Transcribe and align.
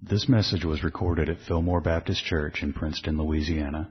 This 0.00 0.28
message 0.28 0.64
was 0.64 0.84
recorded 0.84 1.28
at 1.28 1.40
Fillmore 1.40 1.80
Baptist 1.80 2.24
Church 2.24 2.62
in 2.62 2.72
Princeton, 2.72 3.18
Louisiana. 3.18 3.90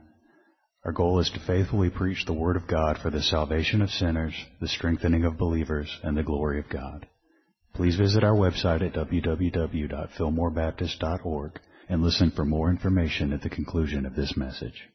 Our 0.82 0.92
goal 0.92 1.18
is 1.18 1.28
to 1.30 1.38
faithfully 1.40 1.90
preach 1.90 2.24
the 2.24 2.32
Word 2.32 2.56
of 2.56 2.66
God 2.66 2.96
for 2.96 3.10
the 3.10 3.22
salvation 3.22 3.82
of 3.82 3.90
sinners, 3.90 4.32
the 4.58 4.68
strengthening 4.68 5.24
of 5.24 5.36
believers, 5.36 6.00
and 6.02 6.16
the 6.16 6.22
glory 6.22 6.60
of 6.60 6.70
God. 6.70 7.06
Please 7.74 7.96
visit 7.96 8.24
our 8.24 8.34
website 8.34 8.80
at 8.80 8.94
www.fillmorebaptist.org 8.94 11.60
and 11.90 12.02
listen 12.02 12.30
for 12.30 12.46
more 12.46 12.70
information 12.70 13.34
at 13.34 13.42
the 13.42 13.50
conclusion 13.50 14.06
of 14.06 14.16
this 14.16 14.34
message. 14.34 14.88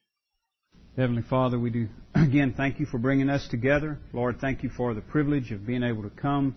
Heavenly 0.98 1.22
Father, 1.22 1.60
we 1.60 1.70
do 1.70 1.90
again 2.16 2.56
thank 2.58 2.80
you 2.80 2.88
for 2.88 2.98
bringing 2.98 3.30
us 3.30 3.48
together. 3.50 4.00
Lord, 4.14 4.40
thank 4.42 4.64
you 4.64 4.70
for 4.70 4.96
the 4.96 5.02
privilege 5.02 5.52
of 5.52 5.68
being 5.68 5.84
able 5.84 6.02
to 6.02 6.10
come, 6.10 6.56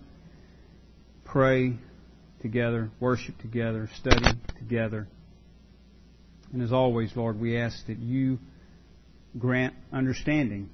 pray 1.25 1.77
together, 2.41 2.91
worship 2.99 3.37
together, 3.39 3.89
study 3.95 4.25
together. 4.59 5.07
And 6.53 6.61
as 6.61 6.71
always, 6.71 7.15
Lord, 7.15 7.39
we 7.39 7.57
ask 7.57 7.85
that 7.87 7.99
you 7.99 8.39
grant 9.37 9.73
understanding. 9.91 10.69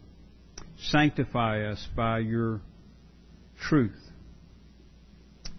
Sanctify 0.77 1.65
us 1.65 1.87
by 1.95 2.19
your 2.19 2.61
truth. 3.59 3.99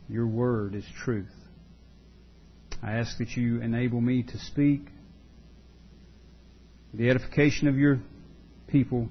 Your 0.08 0.26
word 0.26 0.74
is 0.74 0.84
truth. 1.04 1.32
I 2.82 2.92
ask 2.92 3.16
that 3.18 3.36
you 3.36 3.60
enable 3.60 4.00
me 4.00 4.22
to 4.24 4.38
speak 4.38 4.82
the 6.92 7.08
edification 7.10 7.66
of 7.66 7.76
your 7.76 8.00
people, 8.68 9.08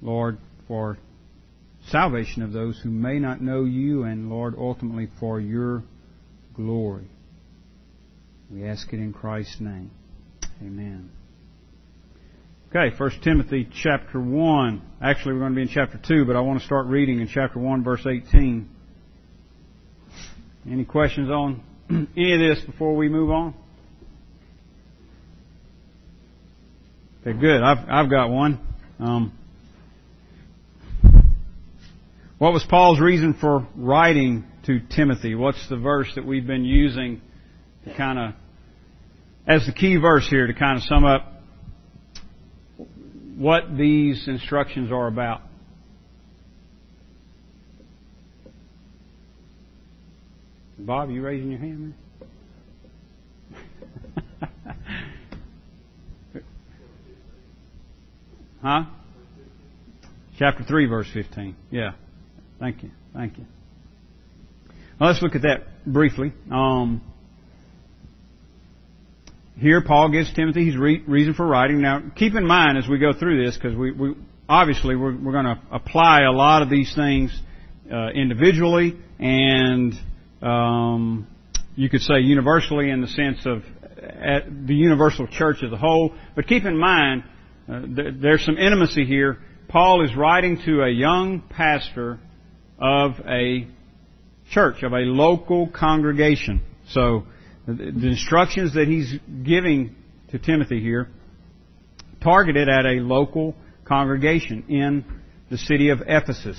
Lord, 0.00 0.38
for 0.68 0.98
salvation 1.88 2.42
of 2.42 2.52
those 2.52 2.78
who 2.80 2.90
may 2.90 3.18
not 3.18 3.40
know 3.40 3.64
you, 3.64 4.04
and 4.04 4.30
Lord, 4.30 4.54
ultimately 4.56 5.08
for 5.18 5.40
your 5.40 5.82
glory. 6.54 7.08
We 8.50 8.64
ask 8.64 8.92
it 8.92 8.98
in 8.98 9.12
Christ's 9.12 9.60
name. 9.60 9.90
Amen. 10.60 11.10
Okay, 12.74 12.94
1 12.96 13.10
Timothy 13.22 13.68
chapter 13.82 14.20
1. 14.20 14.82
Actually, 15.02 15.34
we're 15.34 15.40
going 15.40 15.52
to 15.52 15.56
be 15.56 15.62
in 15.62 15.68
chapter 15.68 16.00
2, 16.06 16.24
but 16.24 16.36
I 16.36 16.40
want 16.40 16.60
to 16.60 16.64
start 16.64 16.86
reading 16.86 17.20
in 17.20 17.28
chapter 17.28 17.58
1, 17.58 17.84
verse 17.84 18.06
18. 18.06 18.68
Any 20.70 20.84
questions 20.84 21.28
on 21.28 21.62
any 21.90 22.34
of 22.34 22.40
this 22.40 22.64
before 22.64 22.94
we 22.94 23.08
move 23.08 23.30
on? 23.30 23.54
Okay, 27.20 27.38
good. 27.38 27.62
I've, 27.62 27.88
I've 27.88 28.10
got 28.10 28.30
one. 28.30 28.58
Um, 28.98 29.32
what 32.42 32.52
was 32.52 32.66
Paul's 32.68 32.98
reason 32.98 33.34
for 33.34 33.68
writing 33.76 34.44
to 34.66 34.80
Timothy? 34.80 35.36
What's 35.36 35.68
the 35.68 35.76
verse 35.76 36.10
that 36.16 36.26
we've 36.26 36.44
been 36.44 36.64
using 36.64 37.20
to 37.84 37.94
kind 37.94 38.18
of, 38.18 38.32
as 39.46 39.64
the 39.64 39.70
key 39.70 39.94
verse 39.94 40.28
here 40.28 40.48
to 40.48 40.52
kind 40.52 40.76
of 40.76 40.82
sum 40.82 41.04
up 41.04 41.40
what 43.36 43.76
these 43.78 44.26
instructions 44.26 44.90
are 44.90 45.06
about? 45.06 45.42
Bob, 50.80 51.10
you 51.10 51.22
raising 51.22 51.52
your 51.52 51.60
hand? 51.60 51.94
huh? 58.62 58.82
Chapter 60.40 60.64
3, 60.64 60.86
verse 60.86 61.06
15. 61.14 61.54
Yeah. 61.70 61.92
Thank 62.62 62.84
you. 62.84 62.90
Thank 63.12 63.38
you. 63.38 63.44
Well, 65.00 65.10
let's 65.10 65.20
look 65.20 65.34
at 65.34 65.42
that 65.42 65.84
briefly. 65.84 66.32
Um, 66.48 67.02
here, 69.58 69.82
Paul 69.82 70.12
gives 70.12 70.32
Timothy 70.32 70.66
his 70.66 70.76
re- 70.76 71.02
reason 71.08 71.34
for 71.34 71.44
writing. 71.44 71.80
Now, 71.80 72.00
keep 72.14 72.36
in 72.36 72.46
mind 72.46 72.78
as 72.78 72.88
we 72.88 72.98
go 72.98 73.12
through 73.12 73.44
this, 73.44 73.56
because 73.56 73.76
we, 73.76 73.90
we, 73.90 74.14
obviously 74.48 74.94
we're, 74.94 75.10
we're 75.20 75.32
going 75.32 75.46
to 75.46 75.60
apply 75.72 76.20
a 76.20 76.30
lot 76.30 76.62
of 76.62 76.70
these 76.70 76.94
things 76.94 77.36
uh, 77.92 78.10
individually 78.10 78.96
and 79.18 79.94
um, 80.40 81.26
you 81.74 81.88
could 81.88 82.02
say 82.02 82.20
universally 82.20 82.90
in 82.90 83.00
the 83.00 83.08
sense 83.08 83.44
of 83.44 83.64
the 83.96 84.74
universal 84.74 85.26
church 85.26 85.64
as 85.66 85.72
a 85.72 85.76
whole. 85.76 86.14
But 86.36 86.46
keep 86.46 86.64
in 86.64 86.78
mind, 86.78 87.24
uh, 87.68 87.80
th- 87.80 88.14
there's 88.20 88.44
some 88.44 88.56
intimacy 88.56 89.04
here. 89.04 89.38
Paul 89.66 90.04
is 90.04 90.14
writing 90.14 90.62
to 90.64 90.82
a 90.82 90.90
young 90.90 91.40
pastor 91.40 92.20
of 92.82 93.12
a 93.26 93.68
church, 94.50 94.82
of 94.82 94.92
a 94.92 94.98
local 94.98 95.68
congregation. 95.68 96.60
So 96.88 97.24
the, 97.66 97.72
instructions 97.72 98.74
that 98.74 98.88
he's 98.88 99.14
giving 99.44 99.94
to 100.32 100.38
Timothy 100.38 100.80
here 100.80 101.08
targeted 102.20 102.68
at 102.68 102.84
a 102.84 103.00
local 103.00 103.54
congregation 103.84 104.64
in 104.68 105.04
the 105.48 105.58
city 105.58 105.90
of 105.90 106.00
Ephesus. 106.06 106.58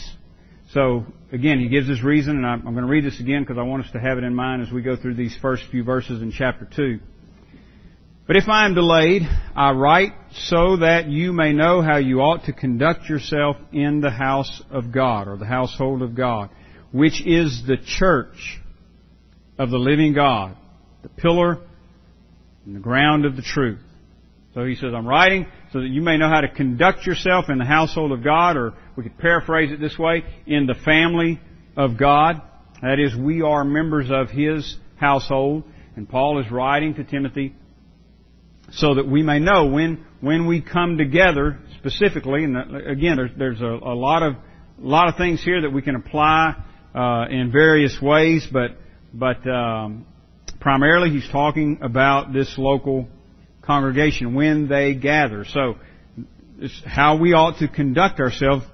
So 0.72 1.06
again, 1.32 1.60
he 1.60 1.68
gives 1.68 1.90
his 1.90 2.02
reason, 2.02 2.38
and 2.38 2.46
I'm, 2.46 2.62
going 2.62 2.78
to 2.78 2.86
read 2.86 3.04
this 3.04 3.20
again 3.20 3.44
because 3.44 3.58
I 3.58 3.64
want 3.64 3.86
us 3.86 3.92
to 3.92 4.00
have 4.00 4.18
it 4.18 4.24
in 4.24 4.34
mind 4.34 4.62
as 4.62 4.72
we 4.72 4.82
go 4.82 4.96
through 4.96 5.16
these 5.16 5.38
first 5.42 5.64
few 5.72 5.84
verses 5.84 6.22
in 6.22 6.32
chapter 6.32 6.68
2. 6.74 7.00
But 8.26 8.38
if 8.38 8.48
I 8.48 8.66
am 8.66 8.74
delayed, 8.74 9.24
I 9.54 9.72
write 9.72 10.14
so 10.32 10.78
that 10.78 11.10
you 11.10 11.34
may 11.34 11.52
know 11.52 11.82
how 11.82 11.98
you 11.98 12.22
ought 12.22 12.46
to 12.46 12.54
conduct 12.54 13.10
yourself 13.10 13.58
in 13.74 14.00
the 14.00 14.10
house 14.10 14.62
of 14.72 14.94
God, 14.94 15.28
or 15.28 15.36
the 15.38 15.46
household 15.46 16.02
of 16.02 16.16
God, 16.16 16.50
which 16.94 17.22
is 17.26 17.64
the 17.68 17.76
church 17.76 18.62
of 19.58 19.72
the 19.72 19.78
living 19.78 20.14
God, 20.14 20.56
the 21.02 21.10
pillar 21.10 21.60
and 22.66 22.74
the 22.74 22.80
ground 22.80 23.26
of 23.26 23.36
the 23.36 23.42
truth. 23.42 23.82
So 24.54 24.64
he 24.64 24.76
says, 24.76 24.94
I'm 24.96 25.08
writing 25.08 25.48
so 25.74 25.82
that 25.82 25.90
you 25.90 26.02
may 26.02 26.18
know 26.18 26.30
how 26.30 26.40
to 26.40 26.48
conduct 26.48 27.06
yourself 27.06 27.50
in 27.50 27.58
the 27.58 27.66
household 27.66 28.14
of 28.14 28.24
God, 28.24 28.56
or 28.56 28.74
we 28.96 29.04
could 29.04 29.18
paraphrase 29.18 29.72
it 29.72 29.82
this 29.82 30.00
way, 30.00 30.24
in 30.48 30.66
the 30.66 30.76
family 30.86 31.42
of 31.76 31.98
God. 31.98 32.42
That 32.82 33.00
is, 33.00 33.16
we 33.16 33.42
are 33.42 33.66
members 33.66 34.10
of 34.10 34.30
His 34.30 34.78
household. 34.96 35.64
And 35.98 36.08
Paul 36.08 36.40
is 36.40 36.50
writing 36.50 36.94
to 36.96 37.04
Timothy 37.04 37.56
so 38.72 38.96
that 38.96 39.08
we 39.08 39.24
may 39.24 39.40
know 39.40 39.66
when, 39.66 40.06
when 40.22 40.48
we 40.48 40.62
come 40.62 40.98
together 40.98 41.60
specifically, 41.78 42.44
and 42.44 42.58
again, 42.88 43.18
there's, 43.18 43.32
there's 43.38 43.62
a, 43.62 43.66
a 43.66 43.96
lot 43.96 44.24
of, 44.24 44.34
a 44.34 44.88
lot 44.88 45.08
of 45.08 45.18
things 45.18 45.44
here 45.44 45.62
that 45.62 45.70
we 45.70 45.82
can 45.82 45.96
apply, 45.96 46.56
uh, 46.96 47.26
in 47.30 47.52
various 47.52 48.00
ways, 48.02 48.48
but, 48.52 48.78
but, 49.14 49.48
um, 49.48 50.06
primarily 50.60 51.10
he's 51.10 51.30
talking 51.30 51.80
about 51.82 52.34
this 52.34 52.58
local 52.58 53.08
congregation 53.62 54.34
when 54.34 54.68
they 54.68 54.94
gather. 54.94 55.46
So, 55.46 55.76
it's 56.60 56.82
how 56.86 57.18
we 57.18 57.34
ought 57.34 57.60
to 57.60 57.68
conduct 57.68 58.20
ourselves 58.20 58.66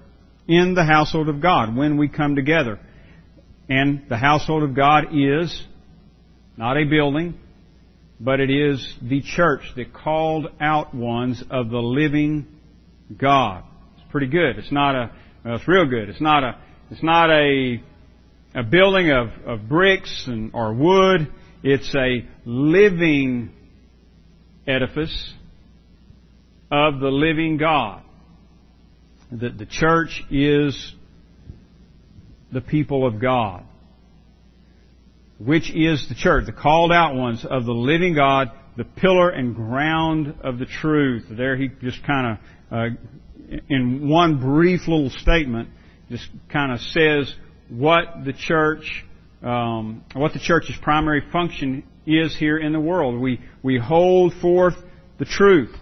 in 0.48 0.74
the 0.74 0.84
household 0.84 1.30
of 1.30 1.42
God 1.42 1.76
when 1.76 1.98
we 1.98 2.08
come 2.08 2.36
together. 2.36 2.80
And 3.68 4.04
the 4.10 4.18
household 4.18 4.64
of 4.64 4.76
God 4.76 5.06
is 5.14 5.66
not 6.58 6.78
a 6.78 6.86
building, 6.86 7.40
but 8.20 8.40
it 8.40 8.50
is 8.50 8.96
the 9.02 9.22
church, 9.22 9.62
the 9.76 9.86
called 9.86 10.48
out 10.60 10.94
ones 10.94 11.42
of 11.50 11.70
the 11.70 11.78
living 11.78 12.46
God. 13.18 13.64
It's 13.96 14.12
pretty 14.12 14.28
good. 14.28 14.58
It's 14.58 14.72
not 14.72 14.96
a, 14.96 15.12
well, 15.46 15.56
it's 15.56 15.68
real 15.68 15.86
good. 15.86 16.10
It's 16.10 16.22
not 16.22 16.44
a, 16.44 16.58
it's 16.92 17.04
not 17.04 17.30
a, 17.30 17.82
a 18.56 18.64
building 18.64 19.12
of, 19.12 19.30
of 19.46 19.70
bricks 19.70 20.26
and, 20.28 20.52
or 20.54 20.74
wood. 20.74 21.32
It's 21.64 21.94
a 21.96 22.28
living 22.46 23.52
edifice 24.68 25.34
of 26.72 27.00
the 27.00 27.08
living 27.08 27.58
God. 27.58 28.04
That 29.32 29.58
the 29.58 29.66
church 29.66 30.24
is 30.30 30.94
the 32.52 32.62
people 32.62 33.06
of 33.08 33.22
God. 33.22 33.64
Which 35.40 35.72
is 35.74 36.08
the 36.10 36.16
church, 36.16 36.46
the 36.46 36.52
called 36.52 36.92
out 36.92 37.16
ones 37.16 37.46
of 37.46 37.66
the 37.66 37.74
living 37.74 38.14
God, 38.14 38.52
the 38.76 38.84
pillar 38.84 39.30
and 39.30 39.56
ground 39.56 40.36
of 40.44 40.60
the 40.60 40.66
truth. 40.66 41.26
There 41.30 41.56
he 41.56 41.70
just 41.82 42.04
kind 42.06 42.38
of, 42.72 42.78
uh, 42.78 43.58
in 43.70 44.10
one 44.10 44.40
brief 44.40 44.88
little 44.88 45.10
statement, 45.10 45.70
just 46.10 46.28
kind 46.52 46.72
of 46.72 46.82
says 46.82 47.34
what 47.70 48.26
the 48.26 48.34
church, 48.34 49.06
um, 49.42 50.04
what 50.14 50.34
the 50.34 50.40
church's 50.40 50.76
primary 50.82 51.24
function 51.32 51.84
is 52.06 52.36
here 52.36 52.58
in 52.58 52.74
the 52.74 52.80
world. 52.80 53.20
We, 53.20 53.40
we 53.64 53.78
hold 53.78 54.34
forth 54.42 54.76
the 55.20 55.26
truth. 55.26 55.76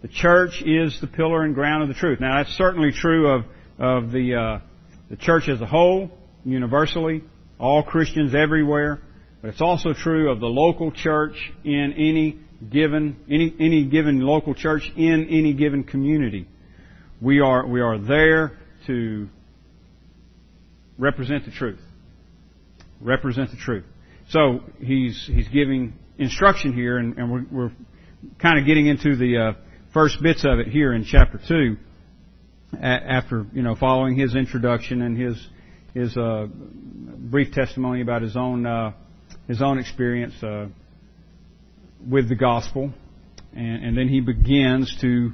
The 0.00 0.08
church 0.08 0.62
is 0.64 0.98
the 1.00 1.08
pillar 1.08 1.42
and 1.42 1.54
ground 1.54 1.82
of 1.82 1.88
the 1.88 1.94
truth. 1.94 2.20
Now 2.20 2.38
that's 2.38 2.56
certainly 2.56 2.92
true 2.92 3.28
of, 3.28 3.44
of 3.78 4.12
the, 4.12 4.34
uh, 4.34 4.60
the 5.10 5.16
church 5.16 5.48
as 5.48 5.60
a 5.60 5.66
whole, 5.66 6.10
universally, 6.44 7.22
all 7.58 7.82
Christians 7.82 8.34
everywhere. 8.34 9.00
But 9.40 9.48
it's 9.48 9.60
also 9.60 9.92
true 9.92 10.30
of 10.30 10.40
the 10.40 10.46
local 10.46 10.90
church 10.90 11.36
in 11.64 11.92
any 11.96 12.38
given, 12.70 13.16
any, 13.30 13.54
any 13.60 13.84
given 13.84 14.20
local 14.20 14.54
church 14.54 14.90
in 14.96 15.28
any 15.30 15.52
given 15.54 15.84
community. 15.84 16.48
We 17.20 17.40
are, 17.40 17.66
we 17.66 17.80
are 17.80 17.98
there 17.98 18.58
to 18.86 19.28
represent 20.98 21.44
the 21.44 21.52
truth. 21.52 21.80
Represent 23.00 23.50
the 23.50 23.56
truth. 23.56 23.84
so 24.28 24.60
he's 24.80 25.24
he's 25.32 25.46
giving 25.48 25.94
instruction 26.18 26.72
here, 26.72 26.98
and, 26.98 27.16
and 27.16 27.30
we're, 27.30 27.46
we're 27.50 27.72
kind 28.42 28.58
of 28.58 28.66
getting 28.66 28.88
into 28.88 29.14
the 29.14 29.38
uh, 29.38 29.52
first 29.94 30.20
bits 30.20 30.44
of 30.44 30.58
it 30.58 30.66
here 30.66 30.92
in 30.92 31.04
chapter 31.04 31.40
two. 31.46 31.76
After 32.82 33.46
you 33.54 33.62
know, 33.62 33.76
following 33.76 34.18
his 34.18 34.34
introduction 34.34 35.00
and 35.00 35.16
his 35.16 35.48
his 35.94 36.16
uh, 36.16 36.46
brief 36.46 37.52
testimony 37.52 38.02
about 38.02 38.22
his 38.22 38.36
own 38.36 38.66
uh, 38.66 38.92
his 39.46 39.62
own 39.62 39.78
experience 39.78 40.34
uh, 40.42 40.66
with 42.06 42.28
the 42.28 42.34
gospel, 42.34 42.92
and, 43.54 43.84
and 43.84 43.96
then 43.96 44.08
he 44.08 44.20
begins 44.20 44.96
to 45.00 45.32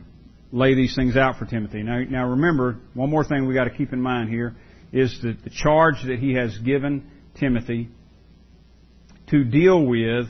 lay 0.52 0.74
these 0.74 0.94
things 0.94 1.16
out 1.16 1.36
for 1.36 1.46
Timothy. 1.46 1.82
Now, 1.82 2.00
now 2.08 2.28
remember, 2.30 2.78
one 2.94 3.10
more 3.10 3.24
thing 3.24 3.46
we 3.46 3.54
got 3.54 3.64
to 3.64 3.76
keep 3.76 3.92
in 3.92 4.00
mind 4.00 4.30
here 4.30 4.54
is 4.92 5.20
that 5.22 5.42
the 5.42 5.50
charge 5.50 5.96
that 6.06 6.20
he 6.20 6.34
has 6.34 6.56
given 6.58 7.10
Timothy 7.38 7.88
to 9.30 9.42
deal 9.42 9.84
with 9.84 10.26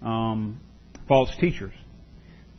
um, 0.00 0.60
false 1.06 1.30
teachers. 1.38 1.74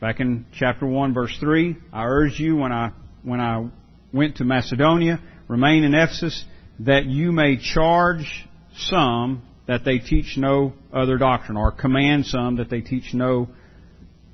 Back 0.00 0.20
in 0.20 0.46
chapter 0.52 0.86
one, 0.86 1.12
verse 1.12 1.36
three, 1.40 1.76
I 1.92 2.04
urge 2.04 2.38
you 2.38 2.56
when 2.56 2.72
I 2.72 2.92
when 3.22 3.40
I 3.40 3.68
went 4.12 4.36
to 4.36 4.44
Macedonia, 4.44 5.20
remain 5.48 5.84
in 5.84 5.94
Ephesus, 5.94 6.44
that 6.80 7.04
you 7.04 7.30
may 7.32 7.56
charge 7.56 8.46
some 8.74 9.42
that 9.66 9.84
they 9.84 9.98
teach 9.98 10.36
no 10.36 10.72
other 10.92 11.18
doctrine, 11.18 11.56
or 11.56 11.70
command 11.70 12.26
some 12.26 12.56
that 12.56 12.70
they 12.70 12.80
teach 12.80 13.14
no 13.14 13.48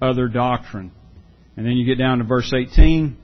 other 0.00 0.28
doctrine. 0.28 0.92
And 1.56 1.66
then 1.66 1.72
you 1.72 1.84
get 1.84 1.98
down 1.98 2.18
to 2.18 2.24
verse 2.24 2.52
18, 2.54 3.16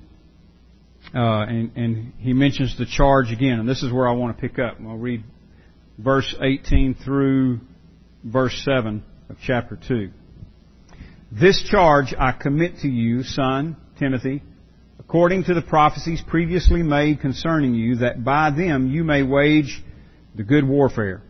uh, 1.14 1.18
and, 1.18 1.76
and 1.76 2.12
he 2.18 2.32
mentions 2.32 2.76
the 2.76 2.86
charge 2.86 3.30
again, 3.30 3.60
and 3.60 3.68
this 3.68 3.82
is 3.82 3.92
where 3.92 4.08
I 4.08 4.12
want 4.12 4.36
to 4.36 4.40
pick 4.40 4.58
up. 4.58 4.76
I'll 4.80 4.96
read 4.96 5.22
verse 5.98 6.34
18 6.40 6.96
through 7.04 7.60
verse 8.24 8.60
7 8.64 9.02
of 9.28 9.36
chapter 9.44 9.78
2. 9.88 10.10
This 11.30 11.62
charge 11.62 12.14
I 12.18 12.32
commit 12.32 12.78
to 12.80 12.88
you, 12.88 13.22
son 13.22 13.76
Timothy, 13.98 14.42
according 15.12 15.44
to 15.44 15.52
the 15.52 15.60
prophecies 15.60 16.22
previously 16.26 16.82
made 16.82 17.20
concerning 17.20 17.74
you, 17.74 17.96
that 17.96 18.24
by 18.24 18.50
them 18.50 18.88
you 18.90 19.04
may 19.04 19.22
wage 19.22 19.84
the 20.34 20.42
good 20.42 20.66
warfare, 20.66 21.20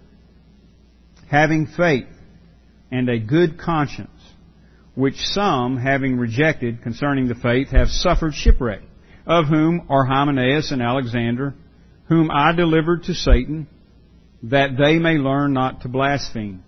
having 1.29 1.67
faith 1.67 2.07
and 2.93 3.09
a 3.09 3.19
good 3.19 3.59
conscience 3.59 4.21
which 4.95 5.17
some, 5.17 5.77
having 5.77 6.17
rejected 6.17 6.81
concerning 6.81 7.27
the 7.27 7.35
faith, 7.35 7.71
have 7.71 7.89
suffered 7.89 8.33
shipwreck, 8.33 8.83
of 9.27 9.47
whom 9.47 9.85
are 9.91 10.05
Hymenaeus 10.05 10.71
and 10.71 10.81
Alexander, 10.81 11.53
whom 12.05 12.31
I 12.31 12.53
delivered 12.53 13.03
to 13.05 13.15
Satan, 13.15 13.67
that 14.45 14.77
they 14.79 15.01
may 15.01 15.15
learn 15.15 15.55
not 15.55 15.81
to 15.81 15.89
blaspheme. 15.89 16.63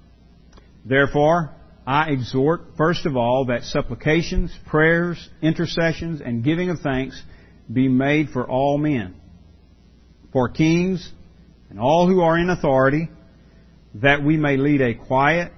Therefore, 0.84 1.53
I 1.86 2.10
exhort, 2.10 2.76
first 2.76 3.04
of 3.04 3.16
all, 3.16 3.46
that 3.46 3.64
supplications, 3.64 4.56
prayers, 4.66 5.28
intercessions, 5.42 6.20
and 6.20 6.42
giving 6.42 6.70
of 6.70 6.80
thanks 6.80 7.20
be 7.70 7.88
made 7.88 8.30
for 8.30 8.48
all 8.48 8.78
men, 8.78 9.14
for 10.32 10.48
kings, 10.48 11.10
and 11.68 11.78
all 11.78 12.06
who 12.06 12.20
are 12.20 12.38
in 12.38 12.48
authority, 12.48 13.10
that 13.96 14.22
we 14.24 14.36
may 14.36 14.56
lead 14.56 14.80
a 14.80 14.94
quiet, 14.94 15.52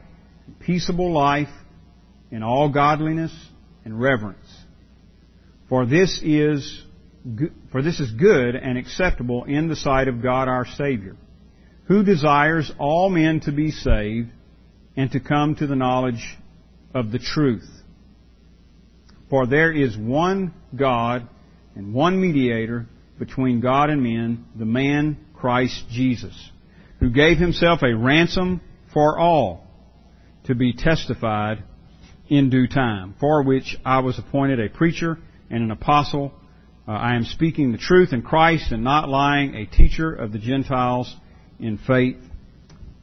peaceable 0.60 1.12
life 1.12 1.48
in 2.30 2.42
all 2.42 2.70
godliness 2.70 3.32
and 3.84 4.00
reverence. 4.00 4.46
For 5.68 5.86
this 5.86 6.20
is 6.22 6.84
for 7.72 7.82
this 7.82 7.98
is 7.98 8.10
good 8.12 8.54
and 8.54 8.78
acceptable 8.78 9.44
in 9.44 9.68
the 9.68 9.74
sight 9.74 10.06
of 10.06 10.22
God 10.22 10.48
our 10.48 10.64
Savior, 10.64 11.16
who 11.84 12.04
desires 12.04 12.70
all 12.78 13.10
men 13.10 13.40
to 13.40 13.52
be 13.52 13.70
saved 13.70 14.30
and 14.96 15.12
to 15.12 15.20
come 15.20 15.54
to 15.56 15.66
the 15.66 15.76
knowledge 15.76 16.36
of 16.94 17.12
the 17.12 17.18
truth. 17.18 17.68
For 19.28 19.46
there 19.46 19.72
is 19.72 19.96
one 19.96 20.54
God 20.74 21.28
and 21.74 21.92
one 21.92 22.20
mediator 22.20 22.86
between 23.18 23.60
God 23.60 23.90
and 23.90 24.02
men, 24.02 24.46
the 24.54 24.64
man 24.64 25.18
Christ 25.34 25.84
Jesus, 25.90 26.50
who 27.00 27.10
gave 27.10 27.38
himself 27.38 27.82
a 27.82 27.94
ransom 27.94 28.60
for 28.92 29.18
all 29.18 29.66
to 30.44 30.54
be 30.54 30.72
testified 30.72 31.62
in 32.28 32.50
due 32.50 32.66
time, 32.66 33.14
for 33.20 33.42
which 33.42 33.76
I 33.84 34.00
was 34.00 34.18
appointed 34.18 34.60
a 34.60 34.68
preacher 34.68 35.18
and 35.50 35.62
an 35.62 35.70
apostle. 35.70 36.32
Uh, 36.88 36.92
I 36.92 37.16
am 37.16 37.24
speaking 37.24 37.72
the 37.72 37.78
truth 37.78 38.12
in 38.12 38.22
Christ 38.22 38.72
and 38.72 38.82
not 38.82 39.08
lying, 39.08 39.54
a 39.54 39.66
teacher 39.66 40.12
of 40.12 40.32
the 40.32 40.38
Gentiles 40.38 41.14
in 41.58 41.78
faith 41.78 42.18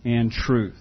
and 0.04 0.32
truth. 0.32 0.78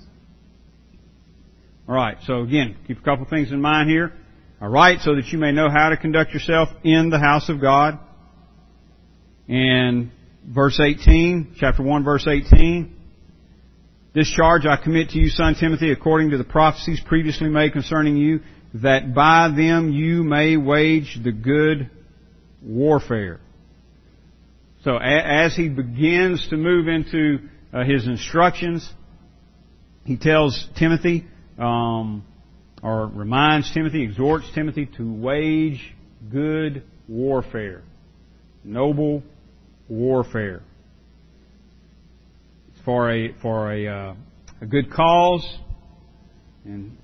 All 1.92 1.98
right, 1.98 2.16
so 2.24 2.40
again, 2.40 2.74
keep 2.86 3.00
a 3.00 3.02
couple 3.02 3.26
things 3.26 3.52
in 3.52 3.60
mind 3.60 3.90
here. 3.90 4.14
All 4.62 4.70
right, 4.70 4.98
so 5.00 5.14
that 5.14 5.26
you 5.26 5.38
may 5.38 5.52
know 5.52 5.68
how 5.68 5.90
to 5.90 5.98
conduct 5.98 6.32
yourself 6.32 6.70
in 6.82 7.10
the 7.10 7.18
house 7.18 7.50
of 7.50 7.60
God. 7.60 7.98
And 9.46 10.10
verse 10.42 10.80
18, 10.80 11.56
chapter 11.58 11.82
1, 11.82 12.02
verse 12.02 12.26
18. 12.26 12.96
This 14.14 14.32
charge 14.32 14.64
I 14.64 14.82
commit 14.82 15.10
to 15.10 15.18
you, 15.18 15.28
son 15.28 15.54
Timothy, 15.54 15.92
according 15.92 16.30
to 16.30 16.38
the 16.38 16.44
prophecies 16.44 16.98
previously 17.04 17.50
made 17.50 17.74
concerning 17.74 18.16
you, 18.16 18.40
that 18.72 19.14
by 19.14 19.48
them 19.54 19.92
you 19.92 20.22
may 20.24 20.56
wage 20.56 21.20
the 21.22 21.30
good 21.30 21.90
warfare. 22.62 23.38
So 24.82 24.96
as 24.96 25.54
he 25.54 25.68
begins 25.68 26.48
to 26.48 26.56
move 26.56 26.88
into 26.88 27.50
uh, 27.70 27.84
his 27.84 28.06
instructions, 28.06 28.90
he 30.06 30.16
tells 30.16 30.66
Timothy, 30.78 31.26
um, 31.62 32.24
or 32.82 33.06
reminds 33.06 33.72
Timothy, 33.72 34.02
exhorts 34.02 34.50
Timothy 34.54 34.86
to 34.96 35.12
wage 35.12 35.94
good 36.30 36.82
warfare, 37.08 37.82
noble 38.64 39.22
warfare 39.88 40.62
for 42.84 43.10
a 43.10 43.32
for 43.40 43.72
a 43.72 43.86
uh, 43.86 44.14
a 44.60 44.66
good 44.66 44.90
cause 44.92 45.58
and 46.64 46.96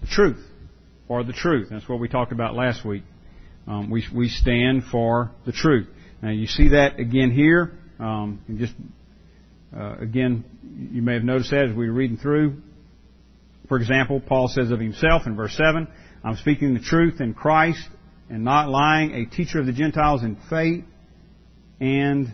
the 0.00 0.06
truth 0.06 0.44
for 1.08 1.24
the 1.24 1.32
truth. 1.32 1.68
That's 1.70 1.88
what 1.88 1.98
we 1.98 2.08
talked 2.08 2.32
about 2.32 2.54
last 2.54 2.84
week. 2.84 3.02
Um, 3.66 3.90
we 3.90 4.04
we 4.14 4.28
stand 4.28 4.84
for 4.84 5.32
the 5.44 5.52
truth. 5.52 5.88
Now 6.22 6.30
you 6.30 6.46
see 6.46 6.68
that 6.68 7.00
again 7.00 7.32
here. 7.32 7.72
Um, 7.98 8.40
just 8.56 8.74
uh, 9.76 9.96
again, 9.96 10.44
you 10.92 11.02
may 11.02 11.14
have 11.14 11.24
noticed 11.24 11.50
that 11.50 11.70
as 11.70 11.76
we 11.76 11.88
were 11.88 11.94
reading 11.94 12.18
through. 12.18 12.62
For 13.68 13.78
example, 13.78 14.20
Paul 14.20 14.48
says 14.48 14.70
of 14.70 14.80
himself 14.80 15.26
in 15.26 15.36
verse 15.36 15.56
seven, 15.56 15.88
"I'm 16.24 16.36
speaking 16.36 16.74
the 16.74 16.80
truth 16.80 17.20
in 17.20 17.34
Christ 17.34 17.88
and 18.28 18.44
not 18.44 18.68
lying, 18.68 19.14
a 19.14 19.26
teacher 19.26 19.60
of 19.60 19.66
the 19.66 19.72
Gentiles 19.72 20.22
in 20.22 20.36
faith 20.48 20.84
and 21.80 22.30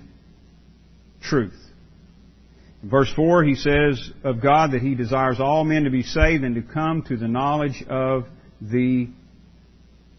truth." 1.21 1.59
In 2.83 2.89
verse 2.89 3.13
4, 3.15 3.45
he 3.45 3.55
says 3.55 4.13
of 4.25 4.41
God 4.41 4.73
that 4.73 4.83
he 4.83 4.95
desires 4.95 5.39
all 5.39 5.65
men 5.65 5.85
to 5.85 5.91
be 5.91 6.03
saved 6.03 6.43
and 6.43 6.57
to 6.57 6.63
come 6.63 7.03
to 7.03 7.17
the 7.17 7.29
knowledge 7.29 7.83
of 7.89 8.27
the 8.61 9.09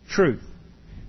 truth. 0.09 0.41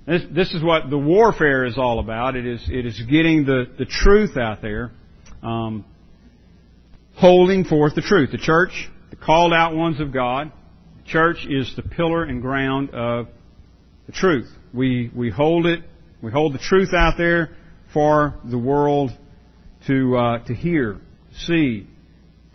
This, 0.07 0.23
this 0.31 0.53
is 0.53 0.63
what 0.63 0.91
the 0.91 0.99
warfare 0.99 1.65
is 1.65 1.79
all 1.79 1.99
about. 1.99 2.37
It 2.37 2.47
is, 2.47 2.69
it 2.69 2.85
is 2.85 3.01
getting 3.09 3.45
the, 3.45 3.65
the 3.79 3.87
truth 3.87 4.37
out 4.37 4.61
there, 4.61 4.91
um, 5.43 5.85
holding 7.15 7.65
forth 7.65 7.95
the 7.95 8.03
truth. 8.03 8.31
The 8.33 8.39
church, 8.39 8.91
the 9.15 9.25
called 9.25 9.53
out 9.53 9.77
ones 9.77 10.01
of 10.01 10.13
God, 10.13 10.51
the 10.97 11.09
church 11.09 11.47
is 11.49 11.73
the 11.77 11.83
pillar 11.83 12.25
and 12.25 12.43
ground 12.43 12.91
of 12.91 13.29
the 14.07 14.13
truth. 14.13 14.51
We, 14.73 15.09
we 15.15 15.31
hold 15.31 15.67
it, 15.67 15.85
we 16.21 16.33
hold 16.33 16.53
the 16.53 16.59
truth 16.59 16.93
out 16.93 17.15
there 17.17 17.57
for 17.93 18.35
the 18.45 18.59
world 18.59 19.13
to, 19.87 20.17
uh, 20.17 20.39
to 20.47 20.55
hear 20.55 21.01
see, 21.37 21.87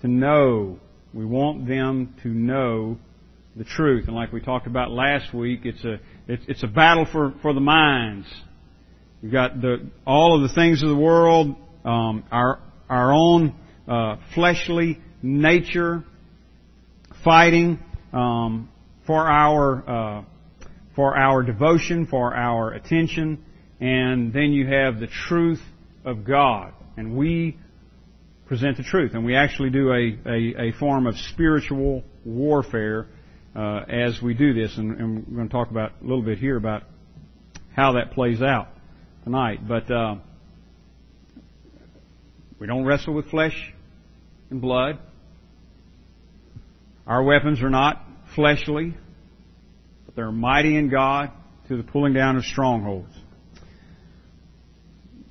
to 0.01 0.08
know. 0.10 0.80
We 1.13 1.24
want 1.24 1.66
them 1.66 2.16
to 2.24 2.28
know 2.28 2.98
the 3.56 3.63
truth. 3.63 4.08
And 4.08 4.16
like 4.16 4.34
we 4.34 4.42
talked 4.42 4.68
about 4.68 4.92
last 4.92 5.34
week, 5.34 5.62
it's 5.63 5.84
a 5.86 6.00
it's, 6.28 6.44
it's 6.48 6.63
a 6.63 6.68
battle 6.68 7.08
for 7.10 7.34
for 7.42 7.54
the 7.54 7.62
minds. 7.62 8.28
We've 9.24 9.32
got 9.32 9.62
the 9.62 9.89
all 10.06 10.36
of 10.36 10.48
the 10.48 10.54
things 10.54 10.84
of 10.84 10.89
the 10.89 10.98
world, 10.98 11.56
um, 11.86 12.25
our 12.32 12.60
our 12.89 13.13
own 13.13 13.56
uh, 13.88 14.18
fleshly 14.36 15.00
nature 15.22 16.04
fighting 17.24 17.80
um, 18.14 18.70
for 19.06 19.28
our 19.28 19.90
uh, 19.90 20.24
for 20.96 21.18
our 21.18 21.44
devotion, 21.44 22.08
for 22.08 22.36
our 22.36 22.74
attention, 22.74 23.44
and 23.80 24.34
then 24.34 24.52
you 24.52 24.68
have 24.68 25.00
the 25.00 25.08
truth 25.08 25.62
of 26.04 26.26
God, 26.26 26.74
and 26.98 27.16
we 27.16 27.58
present 28.50 28.78
the 28.78 28.84
truth. 28.84 29.14
And 29.14 29.24
we 29.24 29.36
actually 29.36 29.70
do 29.70 29.92
a, 29.92 30.18
a, 30.26 30.70
a 30.70 30.72
form 30.74 31.08
of 31.08 31.16
spiritual 31.18 32.04
warfare 32.26 33.08
uh, 33.56 33.82
as 33.88 34.22
we 34.22 34.34
do 34.34 34.54
this. 34.54 34.76
And, 34.78 35.00
and, 35.00 35.28
we're 35.28 35.36
going 35.36 35.48
to 35.48 35.54
talk 35.54 35.70
about 35.70 35.92
a 36.02 36.04
little 36.04 36.24
bit 36.24 36.40
here 36.40 36.58
about 36.58 36.84
how 37.76 37.94
that 37.94 38.12
plays 38.12 38.42
out 38.42 38.68
tonight. 39.24 39.66
But 39.68 39.90
uh, 39.92 40.16
we 42.60 42.68
don't 42.68 42.86
wrestle 42.86 43.14
with 43.14 43.30
flesh 43.30 43.74
and 44.50 44.60
blood. 44.60 45.00
Our 47.10 47.24
weapons 47.24 47.63
are 47.63 47.72
not 47.72 48.06
fleshly, 48.36 48.96
but 50.06 50.16
they're 50.16 50.32
mighty 50.32 50.78
in 50.78 50.89
God 50.89 51.32
to 51.68 51.75
the 51.75 51.82
pulling 51.82 52.13
down 52.13 52.38
of 52.38 52.46
strongholds. 52.46 53.12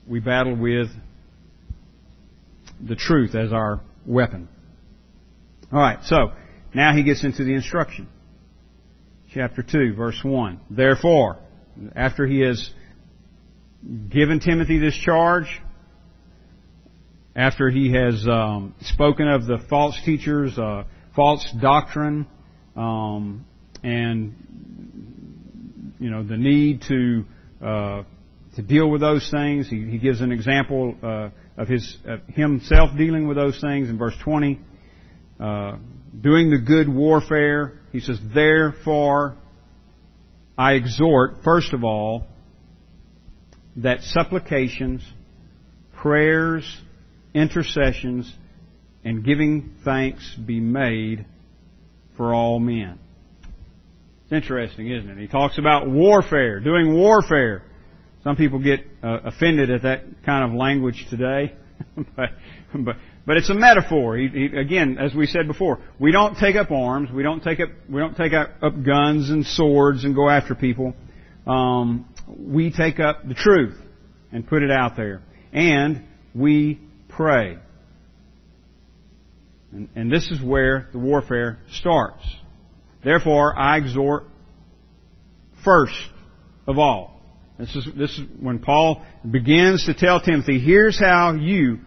We 0.05 0.19
battle 0.19 0.57
with 0.57 0.89
the 2.85 2.97
truth 2.97 3.37
as 3.37 3.53
our 3.53 3.81
weapon. 4.05 4.49
Alright, 5.73 6.01
so, 6.03 6.33
now 6.75 6.97
he 6.97 7.05
gets 7.05 7.23
into 7.23 7.45
the 7.45 7.55
instruction. 7.55 8.09
Chapter 9.33 9.63
2, 9.63 9.95
verse 9.95 10.19
1. 10.21 10.61
Therefore, 10.71 11.39
after 11.95 12.27
he 12.27 12.41
has 12.41 12.71
given 14.09 14.41
Timothy 14.41 14.79
this 14.79 14.97
charge, 14.97 15.61
after 17.37 17.71
he 17.71 17.93
has 17.93 18.27
um, 18.27 18.75
spoken 18.81 19.29
of 19.29 19.47
the 19.47 19.59
false 19.69 19.97
teachers, 20.05 20.59
uh, 20.59 20.83
false 21.19 21.53
doctrine, 21.61 22.29
um, 22.77 23.45
and 23.83 24.37
you 25.99 26.11
know 26.11 26.23
the 26.23 26.37
need 26.37 26.81
to 26.83 27.25
uh, 27.61 28.05
to 28.55 28.63
deal 28.63 28.89
with 28.89 29.01
those 29.01 29.29
things. 29.29 29.69
He, 29.69 29.85
he 29.85 29.99
gives 29.99 30.21
an 30.21 30.31
example 30.31 30.95
uh, 31.03 31.31
of 31.61 31.67
his 31.67 31.97
of 32.05 32.21
himself 32.29 32.97
dealing 32.97 33.27
with 33.27 33.37
those 33.37 33.61
things 33.61 33.89
in 33.89 33.99
verse 33.99 34.15
20. 34.23 34.61
Uh, 35.41 35.79
doing 36.21 36.51
the 36.51 36.59
good 36.59 36.89
warfare. 36.89 37.81
He 37.91 37.99
says, 37.99 38.21
therefore, 38.33 39.37
I 40.57 40.75
exhort, 40.75 41.43
first 41.43 41.73
of 41.73 41.83
all, 41.83 42.27
that 43.79 44.03
supplications, 44.03 45.03
prayers, 45.95 46.65
intercessions, 47.35 48.33
and 49.05 49.25
giving 49.25 49.75
thanks 49.85 50.35
be 50.35 50.61
made 50.61 51.27
for 52.17 52.35
all 52.35 52.59
men. 52.59 52.99
It's 54.25 54.33
interesting, 54.33 54.91
isn't 54.91 55.09
it? 55.09 55.19
He 55.19 55.27
talks 55.27 55.57
about 55.59 55.89
warfare, 55.89 56.61
doing 56.61 56.95
warfare. 56.95 57.63
Some 58.25 58.37
people 58.37 58.59
get 58.59 58.81
uh, 59.03 59.21
offended 59.25 59.71
at 59.71 59.83
that 59.83 60.03
kind 60.27 60.45
of 60.45 60.57
language 60.57 61.07
today, 61.09 61.55
but, 62.17 62.31
but 62.75 62.97
but 63.29 63.37
it's 63.37 63.51
a 63.51 63.55
metaphor. 63.55 64.17
He, 64.17 64.29
he, 64.29 64.47
again, 64.57 64.97
as 64.99 65.15
we 65.15 65.27
said 65.27 65.47
before, 65.47 65.79
we 65.99 66.13
don't 66.13 66.37
take 66.39 66.57
up 66.57 66.71
arms, 66.71 67.11
we 67.13 67.23
don't 67.23 67.43
take 67.43 67.61
up 67.61 67.69
we 67.89 68.01
don't 68.01 68.17
take 68.17 68.33
up, 68.33 68.51
up 68.63 68.83
guns 68.83 69.29
and 69.29 69.47
swords 69.47 70.05
and 70.05 70.15
go 70.15 70.31
after 70.31 70.55
people. 70.55 70.95
Um, 71.47 72.09
we 72.27 72.73
take 72.73 73.01
up 73.01 73.29
the 73.29 73.35
truth 73.35 73.79
and 74.33 74.47
put 74.47 74.63
it 74.63 74.71
out 74.71 74.97
there, 74.97 75.23
and 75.53 76.05
we 76.35 76.81
pray. 77.11 77.59
And, 79.73 79.89
and 79.95 80.13
this 80.13 80.31
is 80.31 80.43
where 80.43 80.89
the 80.93 80.99
warfare 80.99 81.59
starts. 81.73 82.25
Therefore, 83.05 83.57
I 83.59 83.79
exhort 83.79 84.25
first 85.65 85.95
of 86.67 86.79
all. 86.79 87.21
This 87.59 87.75
is, 87.75 87.89
this 87.97 88.11
is 88.19 88.25
when 88.41 88.61
Paul 88.61 89.05
begins 89.29 89.87
to 89.87 89.95
tell 89.95 90.21
Timothy, 90.21 90.61
here's 90.61 90.99
how 90.99 91.35
you, 91.35 91.81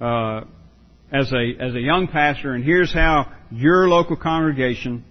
uh, 0.00 0.42
as 1.10 1.32
a, 1.32 1.52
as 1.58 1.74
a 1.74 1.80
young 1.80 2.08
pastor, 2.12 2.52
and 2.52 2.62
here's 2.62 2.92
how 2.92 3.32
your 3.50 3.88
local 3.88 4.16
congregation 4.16 5.04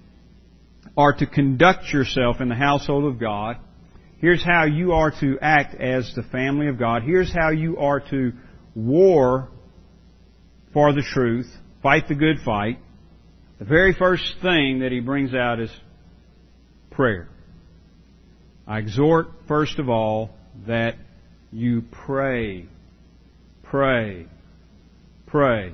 are 0.96 1.14
to 1.14 1.26
conduct 1.26 1.92
yourself 1.92 2.40
in 2.40 2.50
the 2.50 2.56
household 2.56 3.06
of 3.06 3.20
God. 3.20 3.58
Here's 4.20 4.44
how 4.44 4.66
you 4.66 4.92
are 4.92 5.12
to 5.22 5.40
act 5.42 5.76
as 5.76 6.14
the 6.16 6.24
family 6.24 6.68
of 6.68 6.78
God. 6.78 7.04
Here's 7.04 7.34
how 7.34 7.50
you 7.50 7.78
are 7.78 8.02
to 8.12 8.34
war 8.76 9.50
for 10.74 10.94
the 10.94 11.02
truth, 11.02 11.50
fight 11.82 12.08
the 12.08 12.16
good 12.16 12.40
fight. 12.44 12.80
The 13.60 13.66
very 13.66 13.94
first 13.94 14.36
thing 14.42 14.80
that 14.80 14.92
he 14.92 15.00
brings 15.00 15.34
out 15.34 15.60
is 15.60 15.72
prayer. 16.92 17.28
I 18.68 18.80
exhort, 18.80 19.28
first 19.48 19.80
of 19.80 19.90
all, 19.90 20.30
that 20.68 20.96
you 21.52 21.84
pray. 21.92 22.68
Pray. 23.64 24.28
Pray. 25.26 25.74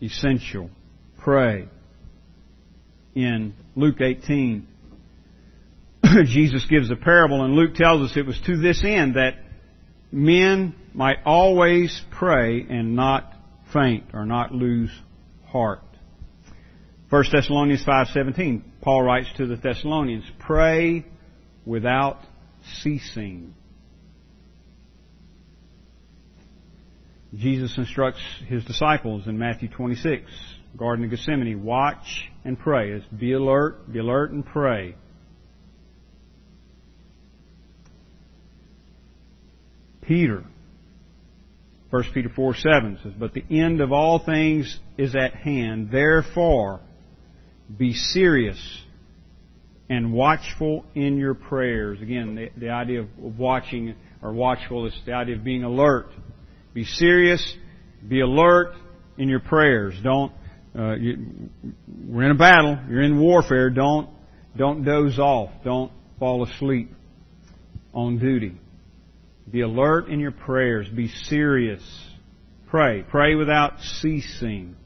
Essential. 0.00 0.70
Pray. 1.18 1.68
In 3.14 3.54
Luke 3.76 4.00
18, 4.00 4.66
Jesus 6.24 6.64
gives 6.66 6.90
a 6.90 6.96
parable 6.96 7.44
and 7.44 7.54
Luke 7.54 7.74
tells 7.74 8.10
us 8.10 8.16
it 8.16 8.26
was 8.26 8.40
to 8.46 8.56
this 8.56 8.82
end 8.84 9.14
that 9.14 9.34
men 10.10 10.74
might 10.94 11.18
always 11.24 12.00
pray 12.10 12.64
and 12.68 12.96
not 12.96 13.32
faint 13.72 14.04
or 14.12 14.24
not 14.26 14.52
lose 14.52 14.90
heart. 15.46 15.82
1 17.10 17.24
Thessalonians 17.30 17.84
5:17 17.84 18.62
Paul 18.80 19.02
writes 19.02 19.30
to 19.36 19.46
the 19.46 19.56
Thessalonians, 19.56 20.24
"Pray 20.38 21.04
without 21.64 22.20
ceasing." 22.62 23.54
Jesus 27.34 27.76
instructs 27.78 28.20
his 28.46 28.64
disciples 28.64 29.26
in 29.26 29.38
Matthew 29.38 29.68
26, 29.68 30.30
Garden 30.76 31.04
of 31.04 31.10
Gethsemane, 31.10 31.62
watch 31.62 32.30
and 32.44 32.58
pray. 32.58 33.02
Be 33.16 33.32
alert, 33.32 33.90
be 33.90 33.98
alert 34.00 34.32
and 34.32 34.44
pray. 34.44 34.94
Peter, 40.02 40.44
1 41.92 42.04
Peter 42.14 42.30
4 42.34 42.54
7 42.54 42.98
says, 43.02 43.12
But 43.18 43.34
the 43.34 43.44
end 43.50 43.82
of 43.82 43.92
all 43.92 44.18
things 44.18 44.80
is 44.96 45.14
at 45.14 45.34
hand. 45.34 45.90
Therefore, 45.92 46.80
be 47.76 47.92
serious 47.92 48.58
and 49.90 50.10
watchful 50.10 50.86
in 50.94 51.18
your 51.18 51.34
prayers. 51.34 52.00
Again, 52.00 52.34
the, 52.34 52.48
the 52.58 52.70
idea 52.70 53.02
of 53.02 53.08
watching 53.18 53.94
or 54.22 54.32
watchful 54.32 54.86
is 54.86 54.98
the 55.04 55.12
idea 55.12 55.36
of 55.36 55.44
being 55.44 55.64
alert. 55.64 56.06
Be 56.72 56.84
serious, 56.84 57.56
be 58.08 58.20
alert 58.20 58.72
in 59.18 59.28
your 59.28 59.40
prayers. 59.40 59.94
Don't, 60.02 60.32
uh, 60.74 60.94
you, 60.94 61.50
we're 62.06 62.24
in 62.24 62.30
a 62.30 62.38
battle, 62.38 62.78
you're 62.88 63.02
in 63.02 63.20
warfare, 63.20 63.68
don't, 63.68 64.08
don't 64.56 64.82
doze 64.82 65.18
off, 65.18 65.50
don't 65.62 65.92
fall 66.18 66.42
asleep 66.42 66.90
on 67.92 68.18
duty. 68.18 68.54
Be 69.50 69.60
alert 69.60 70.08
in 70.08 70.20
your 70.20 70.30
prayers. 70.30 70.88
Be 70.88 71.08
serious. 71.08 71.82
Pray. 72.68 73.04
Pray 73.08 73.34
without 73.34 73.80
ceasing. 73.80 74.76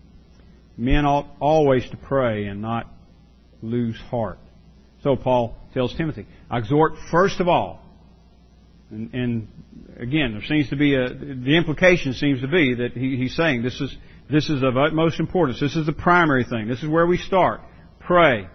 Men 0.77 1.05
ought 1.07 1.29
always 1.41 1.89
to 1.91 1.97
pray 1.97 2.47
and 2.47 2.61
not 2.61 2.87
lose 3.63 3.97
heart. 4.11 4.39
So 5.03 5.17
Paul 5.17 5.57
tells 5.73 5.95
Timothy, 5.95 6.27
I 6.51 6.59
exhort 6.59 6.95
first 7.11 7.41
of 7.41 7.49
all, 7.49 7.83
and, 8.91 9.13
and 9.15 9.49
again, 9.99 10.33
there 10.33 10.45
seems 10.47 10.69
to 10.71 10.77
be 10.77 10.95
a, 10.95 11.09
the 11.09 11.57
implication 11.57 12.13
seems 12.13 12.41
to 12.41 12.49
be 12.49 12.75
that 12.75 12.93
he, 12.93 13.17
he's 13.17 13.35
saying 13.35 13.63
this 13.63 13.81
is, 13.81 13.95
this 14.31 14.49
is 14.49 14.63
of 14.63 14.77
utmost 14.77 15.21
importance. 15.21 15.61
This 15.61 15.77
is 15.77 15.87
the 15.87 15.93
primary 15.93 16.45
thing. 16.45 16.69
This 16.69 16.83
is 16.83 16.89
where 16.89 17.07
we 17.07 17.19
start. 17.19 17.61
Pray. 18.01 18.49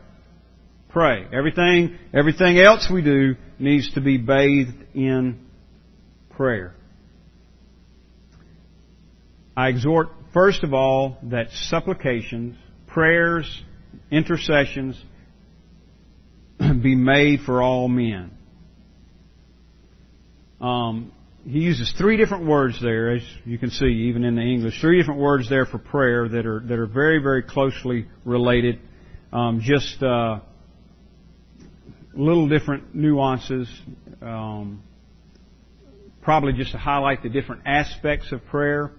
Pray. 0.90 1.26
Everything, 1.34 1.98
everything 2.14 2.60
else 2.60 2.90
we 2.92 3.02
do 3.02 3.36
needs 3.60 3.94
to 3.94 4.02
be 4.02 4.18
bathed 4.18 4.76
in 4.94 5.40
prayer. 6.36 6.74
I 9.56 9.70
exhort, 9.70 10.10
first 10.34 10.64
of 10.64 10.74
all, 10.74 11.18
that 11.24 11.52
supplications, 11.52 12.56
prayers, 12.88 13.64
intercessions 14.10 15.02
be 16.60 16.96
made 16.96 17.42
for 17.42 17.62
all 17.62 17.88
men. 17.88 18.32
Um, 20.60 21.12
he 21.44 21.60
uses 21.60 21.92
three 21.98 22.18
different 22.18 22.46
words 22.46 22.80
there, 22.82 23.16
as 23.16 23.24
you 23.46 23.58
can 23.58 23.72
see, 23.72 24.10
even 24.10 24.24
in 24.24 24.36
the 24.36 24.42
English. 24.42 24.80
Three 24.80 25.00
different 25.00 25.20
words 25.20 25.50
there 25.50 25.66
for 25.66 25.80
prayer 25.80 26.30
that 26.30 26.46
are 26.46 26.60
that 26.60 26.78
are 26.78 26.86
very, 26.86 27.18
very 27.18 27.42
closely 27.42 28.06
related. 28.26 28.80
Um, 29.34 29.60
just 29.64 30.04
uh, 30.04 30.42
little 32.14 32.48
different 32.48 32.94
nuances. 32.94 33.68
Um, 34.22 34.84
probably 36.22 36.54
just 36.54 36.72
to 36.72 36.78
highlight 36.78 37.24
the 37.24 37.30
different 37.30 37.64
aspects 37.66 38.32
of 38.32 38.46
prayer, 38.46 38.92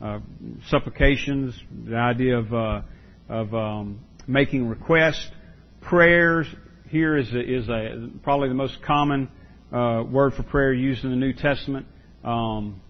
uh, 0.00 0.20
supplications, 0.68 1.58
the 1.86 1.96
idea 1.96 2.38
of 2.38 2.52
uh, 2.52 2.82
of 3.28 3.54
um, 3.54 4.00
making 4.26 4.68
requests, 4.68 5.28
prayers. 5.82 6.46
Here 6.88 7.16
is 7.16 7.32
a, 7.32 7.40
is 7.40 7.68
a 7.68 8.08
probably 8.22 8.48
the 8.48 8.54
most 8.54 8.82
common 8.82 9.28
uh, 9.72 10.04
word 10.08 10.34
for 10.34 10.42
prayer 10.44 10.72
used 10.72 11.04
in 11.04 11.10
the 11.10 11.16
New 11.16 11.32
Testament. 11.32 11.86
Um, 12.22 12.80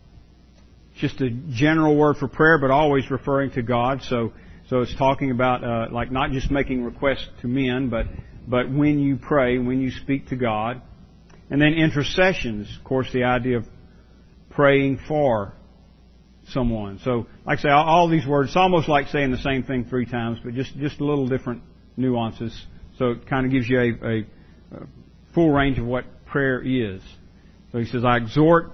just 1.00 1.20
a 1.20 1.30
general 1.50 1.96
word 1.96 2.16
for 2.18 2.28
prayer, 2.28 2.58
but 2.58 2.70
always 2.70 3.10
referring 3.10 3.50
to 3.52 3.62
God. 3.62 4.02
So 4.08 4.32
so 4.68 4.80
it's 4.80 4.94
talking 4.96 5.30
about 5.30 5.64
uh, 5.64 5.92
like 5.92 6.10
not 6.10 6.30
just 6.30 6.50
making 6.50 6.84
requests 6.84 7.28
to 7.42 7.48
men, 7.48 7.90
but 7.90 8.06
but 8.46 8.70
when 8.70 8.98
you 8.98 9.16
pray, 9.16 9.58
when 9.58 9.80
you 9.80 9.90
speak 9.90 10.28
to 10.28 10.36
God. 10.36 10.82
And 11.50 11.60
then 11.60 11.74
intercessions, 11.74 12.74
of 12.78 12.84
course, 12.84 13.12
the 13.12 13.24
idea 13.24 13.58
of 13.58 13.64
praying 14.50 15.00
for 15.06 15.52
someone. 16.48 17.00
So, 17.04 17.26
like 17.46 17.58
I 17.58 17.62
say, 17.62 17.68
all, 17.70 18.08
these 18.08 18.26
words, 18.26 18.50
it's 18.50 18.56
almost 18.56 18.88
like 18.88 19.08
saying 19.08 19.30
the 19.30 19.38
same 19.38 19.62
thing 19.62 19.84
three 19.84 20.06
times, 20.06 20.38
but 20.42 20.54
just, 20.54 20.76
just 20.76 21.00
a 21.00 21.04
little 21.04 21.28
different 21.28 21.62
nuances. 21.96 22.66
So 22.98 23.12
it 23.12 23.26
kind 23.28 23.46
of 23.46 23.52
gives 23.52 23.68
you 23.68 23.78
a, 23.78 24.06
a, 24.06 24.18
a 24.20 24.86
full 25.34 25.50
range 25.50 25.78
of 25.78 25.86
what 25.86 26.04
prayer 26.26 26.62
is. 26.62 27.02
So 27.72 27.78
he 27.78 27.86
says, 27.86 28.04
I 28.04 28.16
exhort 28.16 28.72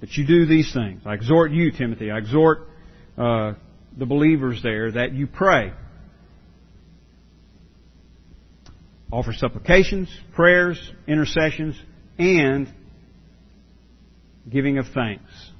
that 0.00 0.12
you 0.16 0.26
do 0.26 0.46
these 0.46 0.72
things. 0.72 1.02
I 1.06 1.14
exhort 1.14 1.52
you, 1.52 1.70
Timothy. 1.72 2.10
I 2.10 2.18
exhort 2.18 2.68
uh, 3.16 3.54
the 3.96 4.06
believers 4.06 4.62
there 4.62 4.92
that 4.92 5.12
you 5.12 5.26
pray. 5.26 5.72
Offer 9.10 9.32
supplications, 9.34 10.08
prayers, 10.34 10.78
intercessions, 11.06 11.80
and 12.18 12.68
giving 14.50 14.78
of 14.78 14.86
thanks 14.94 15.50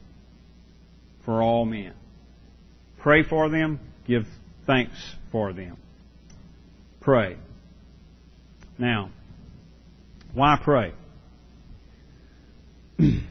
for 1.25 1.42
all 1.42 1.64
men. 1.64 1.94
Pray 3.00 3.23
for 3.23 3.49
them, 3.49 3.80
give 4.06 4.25
thanks 4.66 4.97
for 5.30 5.52
them. 5.52 5.76
Pray. 7.00 7.37
Now, 8.78 9.11
why 10.35 10.59
pray? 10.62 10.92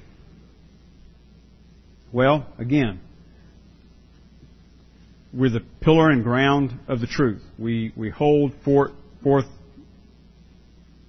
well, 2.11 2.45
again, 2.57 2.99
we're 5.33 5.49
the 5.49 5.63
pillar 5.79 6.09
and 6.09 6.23
ground 6.23 6.77
of 6.87 6.99
the 6.99 7.07
truth. 7.07 7.41
We, 7.57 7.93
we 7.95 8.09
hold 8.09 8.53
forth, 8.65 8.91
forth 9.23 9.45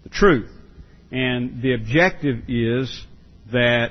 the 0.04 0.08
truth. 0.08 0.50
And 1.12 1.60
the 1.60 1.74
objective 1.74 2.48
is 2.48 3.06
that 3.52 3.90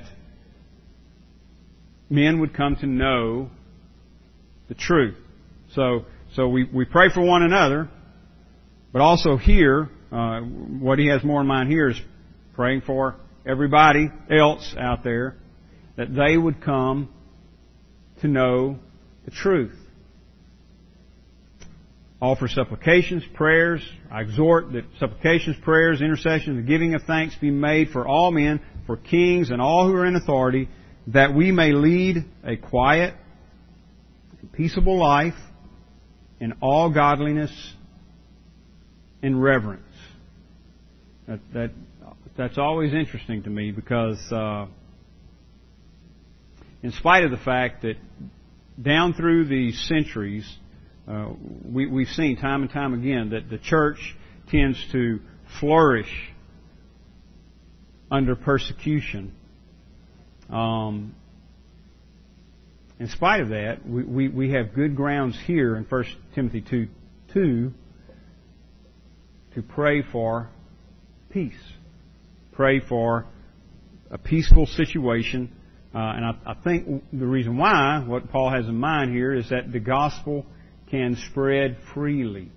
men 2.09 2.39
would 2.39 2.55
come 2.55 2.75
to 2.77 2.87
know 2.87 3.51
the 4.67 4.73
truth. 4.73 5.15
So, 5.75 6.05
so 6.35 6.47
we, 6.47 6.63
we 6.63 6.85
pray 6.85 7.09
for 7.13 7.21
one 7.21 7.43
another, 7.43 7.89
but 8.91 9.01
also 9.01 9.37
here, 9.37 9.89
uh, 10.11 10.39
what 10.39 10.97
he 10.97 11.07
has 11.07 11.23
more 11.23 11.41
in 11.41 11.47
mind 11.47 11.69
here 11.69 11.89
is 11.89 12.01
praying 12.55 12.81
for 12.81 13.15
everybody 13.45 14.09
else 14.29 14.75
out 14.77 15.03
there 15.03 15.35
that 15.97 16.13
they 16.13 16.37
would 16.37 16.63
come 16.63 17.07
to 18.21 18.27
know 18.27 18.79
the 19.25 19.31
truth. 19.31 19.75
Offer 22.21 22.47
supplications, 22.49 23.23
prayers. 23.33 23.81
I 24.11 24.21
exhort 24.21 24.73
that 24.73 24.83
supplications, 24.99 25.57
prayers, 25.63 26.01
intercessions, 26.01 26.59
and 26.59 26.67
giving 26.67 26.93
of 26.93 27.01
thanks 27.03 27.35
be 27.35 27.49
made 27.49 27.89
for 27.89 28.07
all 28.07 28.31
men, 28.31 28.61
for 28.85 28.95
kings 28.95 29.49
and 29.49 29.59
all 29.59 29.87
who 29.87 29.95
are 29.95 30.05
in 30.05 30.15
authority, 30.15 30.69
that 31.07 31.33
we 31.33 31.51
may 31.51 31.71
lead 31.71 32.23
a 32.43 32.57
quiet, 32.57 33.15
peaceable 34.53 34.99
life 34.99 35.33
in 36.39 36.53
all 36.61 36.91
godliness 36.93 37.51
and 39.23 39.41
reverence. 39.41 39.83
That, 41.27 41.39
that 41.53 41.71
that's 42.37 42.57
always 42.57 42.93
interesting 42.93 43.43
to 43.43 43.49
me 43.49 43.71
because, 43.71 44.19
uh, 44.31 44.65
in 46.81 46.91
spite 46.91 47.23
of 47.23 47.31
the 47.31 47.37
fact 47.37 47.83
that 47.83 47.95
down 48.81 49.13
through 49.13 49.45
the 49.45 49.71
centuries, 49.71 50.57
uh, 51.07 51.29
we, 51.65 51.87
we've 51.87 52.07
seen 52.09 52.37
time 52.37 52.61
and 52.61 52.71
time 52.71 52.93
again 52.93 53.29
that 53.31 53.49
the 53.49 53.57
church 53.57 54.15
tends 54.49 54.77
to 54.91 55.19
flourish 55.59 56.11
under 58.09 58.35
persecution 58.35 59.33
um, 60.51 61.15
in 62.99 63.07
spite 63.07 63.41
of 63.41 63.49
that, 63.49 63.87
we, 63.87 64.03
we, 64.03 64.27
we, 64.27 64.51
have 64.51 64.75
good 64.75 64.95
grounds 64.95 65.35
here 65.47 65.75
in 65.75 65.85
1 65.85 66.05
Timothy 66.35 66.61
2 66.61 66.87
2 67.33 67.73
to 69.55 69.61
pray 69.61 70.03
for 70.03 70.49
peace. 71.29 71.53
Pray 72.51 72.79
for 72.79 73.25
a 74.11 74.17
peaceful 74.17 74.65
situation. 74.67 75.51
Uh, 75.95 75.97
and 75.97 76.25
I, 76.25 76.31
I 76.45 76.53
think 76.53 77.03
the 77.11 77.25
reason 77.25 77.57
why, 77.57 78.03
what 78.05 78.29
Paul 78.29 78.51
has 78.51 78.67
in 78.67 78.75
mind 78.75 79.13
here, 79.13 79.33
is 79.33 79.49
that 79.49 79.71
the 79.71 79.79
gospel 79.79 80.45
can 80.91 81.17
spread 81.29 81.77
freely. 81.93 82.51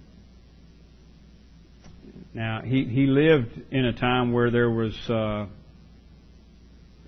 Now, 2.35 2.62
he, 2.62 2.85
he 2.85 3.07
lived 3.07 3.53
in 3.70 3.85
a 3.85 3.92
time 3.92 4.33
where 4.33 4.51
there 4.51 4.68
was 4.68 4.94
uh, 5.09 5.47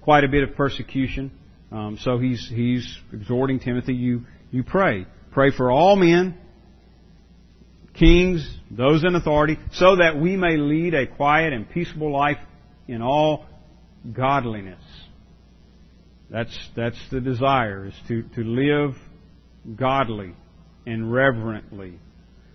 quite 0.03 0.23
a 0.23 0.29
bit 0.29 0.45
of 0.45 0.55
persecution. 0.55 1.33
Um, 1.73 1.99
so 2.01 2.19
he's 2.19 2.49
he's 2.49 2.97
exhorting 3.13 3.59
Timothy, 3.59 3.95
you 3.95 4.23
you 4.53 4.63
pray, 4.63 5.05
pray 5.33 5.51
for 5.51 5.69
all 5.69 5.97
men, 5.97 6.39
kings, 7.93 8.49
those 8.71 9.03
in 9.03 9.17
authority, 9.17 9.59
so 9.73 9.97
that 9.97 10.17
we 10.17 10.37
may 10.37 10.57
lead 10.57 10.95
a 10.95 11.09
quiet 11.09 11.53
and 11.53 11.69
peaceable 11.69 12.13
life 12.13 12.39
in 12.87 13.03
all 13.03 13.47
godliness. 14.13 14.83
That's 16.31 16.57
that's 16.77 16.99
the 17.11 17.21
desire 17.21 17.87
is 17.87 17.95
to 18.07 18.23
to 18.37 18.45
live 18.45 18.95
godly 19.75 20.35
and 20.87 21.13
reverently, 21.13 21.99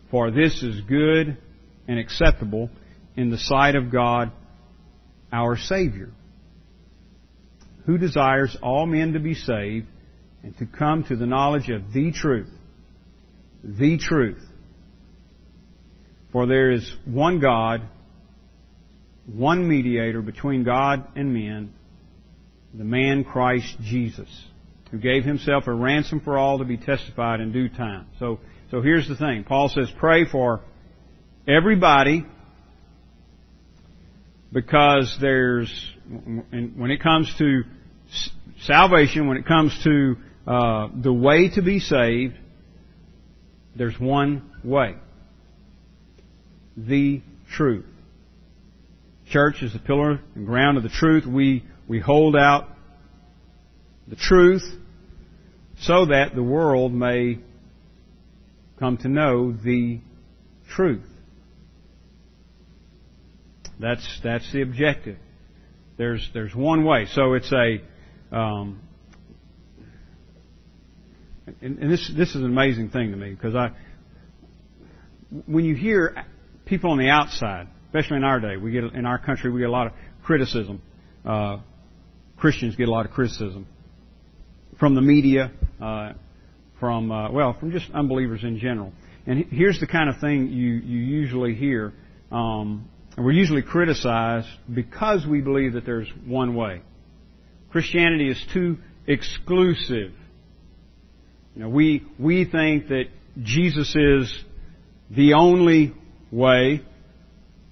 for 0.10 0.32
this 0.32 0.64
is 0.64 0.82
good 0.82 1.38
and 1.88 2.00
acceptable 2.00 2.70
in 3.16 3.30
the 3.30 3.38
sight 3.38 3.76
of 3.76 3.92
God, 3.92 4.32
our 5.32 5.58
Savior 5.58 6.10
who 7.86 7.98
desires 7.98 8.56
all 8.62 8.86
men 8.86 9.14
to 9.14 9.20
be 9.20 9.34
saved 9.34 9.88
and 10.44 10.58
to 10.58 10.66
come 10.66 11.04
to 11.06 11.16
the 11.16 11.26
knowledge 11.26 11.70
of 11.70 11.94
the 11.94 12.12
truth. 12.12 12.50
The 13.64 13.98
truth. 13.98 14.42
For 16.32 16.48
there 16.48 16.72
is 16.72 16.96
one 17.06 17.40
God, 17.40 17.82
one 19.26 19.68
mediator 19.68 20.22
between 20.22 20.64
God 20.64 21.06
and 21.16 21.34
men, 21.34 21.74
the 22.74 22.84
man 22.84 23.24
Christ 23.24 23.76
Jesus, 23.82 24.30
who 24.92 25.00
gave 25.00 25.24
himself 25.24 25.68
a 25.68 25.74
ransom 25.74 26.20
for 26.20 26.38
all 26.38 26.60
to 26.60 26.66
be 26.66 26.78
testified 26.78 27.40
in 27.40 27.52
due 27.52 27.70
time. 27.70 28.08
So, 28.20 28.40
so 28.70 28.82
here's 28.82 29.08
the 29.08 29.16
thing. 29.16 29.46
Paul 29.46 29.70
says, 29.70 29.90
pray 29.98 30.26
for 30.30 30.62
everybody 31.48 32.26
because 34.52 35.18
there's, 35.22 35.72
when 36.10 36.92
it 36.92 37.02
comes 37.02 37.34
to 37.38 37.64
salvation, 38.64 39.28
when 39.28 39.38
it 39.38 39.46
comes 39.46 39.78
to 39.86 40.18
uh, 40.46 40.90
the 41.02 41.14
way 41.14 41.50
to 41.50 41.62
be 41.62 41.80
saved, 41.80 42.36
there's 43.76 43.98
one 43.98 44.52
way. 44.64 44.96
The 46.76 47.22
truth. 47.54 47.86
Church 49.30 49.62
is 49.62 49.72
the 49.72 49.80
pillar 49.80 50.20
and 50.36 50.46
ground 50.46 50.76
of 50.76 50.84
the 50.84 50.90
truth. 50.90 51.26
We, 51.26 51.64
we 51.88 52.02
hold 52.02 52.36
out 52.36 52.68
the 54.10 54.18
truth 54.18 54.64
so 55.82 56.06
that 56.06 56.36
the 56.36 56.44
world 56.44 56.94
may 56.94 57.40
come 58.80 58.98
to 58.98 59.08
know 59.08 59.52
the 59.52 60.00
truth. 60.70 61.06
That's, 63.80 64.20
that's 64.24 64.52
the 64.54 64.62
objective. 64.62 65.18
There's, 65.98 66.30
there's 66.34 66.54
one 66.54 66.84
way. 66.84 67.08
So 67.12 67.34
it's 67.34 67.52
a, 67.52 67.82
um, 68.36 68.82
and, 71.62 71.80
and 71.80 71.92
this, 71.92 72.12
this 72.16 72.30
is 72.30 72.36
an 72.36 72.46
amazing 72.46 72.90
thing 72.90 73.12
to 73.12 73.18
me 73.18 73.32
because 73.32 73.56
I, 73.56 73.72
when 75.48 75.66
you 75.66 75.76
hear 75.76 76.26
people 76.66 76.92
on 76.92 77.00
the 77.00 77.10
outside, 77.10 77.68
especially 77.88 78.18
in 78.18 78.24
our 78.24 78.40
day, 78.40 78.58
we 78.58 78.72
get, 78.72 78.84
in 78.84 79.06
our 79.08 79.18
country, 79.18 79.52
we 79.52 79.62
get 79.62 79.70
a 79.70 79.72
lot 79.72 79.88
of 79.88 79.94
criticism. 80.24 80.82
Uh, 81.26 81.58
Christians 82.38 82.76
get 82.76 82.88
a 82.88 82.92
lot 82.92 83.08
of 83.08 83.12
criticism 83.12 83.66
from 84.82 84.96
the 84.96 85.02
media, 85.02 85.52
uh, 85.80 86.14
from, 86.80 87.12
uh, 87.12 87.32
well, 87.32 87.56
from 87.60 87.72
just 87.72 87.86
unbelievers 87.94 88.44
in 88.44 88.58
general. 88.58 88.92
And 89.28 89.46
here's 89.52 89.80
the 89.80 89.86
kind 89.86 90.10
of 90.10 90.20
thing 90.20 90.48
you, 90.48 90.72
you 90.74 90.98
usually 90.98 91.54
hear 91.54 91.94
um, 92.32 92.90
we're 93.16 93.32
usually 93.32 93.62
criticized 93.62 94.48
because 94.74 95.24
we 95.28 95.42
believe 95.42 95.74
that 95.74 95.86
there's 95.86 96.08
one 96.26 96.56
way. 96.56 96.82
Christianity 97.70 98.30
is 98.30 98.44
too 98.54 98.80
exclusive. 99.06 100.14
You 101.56 101.62
know, 101.62 101.70
we, 101.70 102.04
we 102.18 102.46
think 102.46 102.88
that 102.88 103.04
Jesus 103.40 103.96
is 103.96 104.44
the 105.12 105.34
only 105.34 105.94
way. 106.32 106.82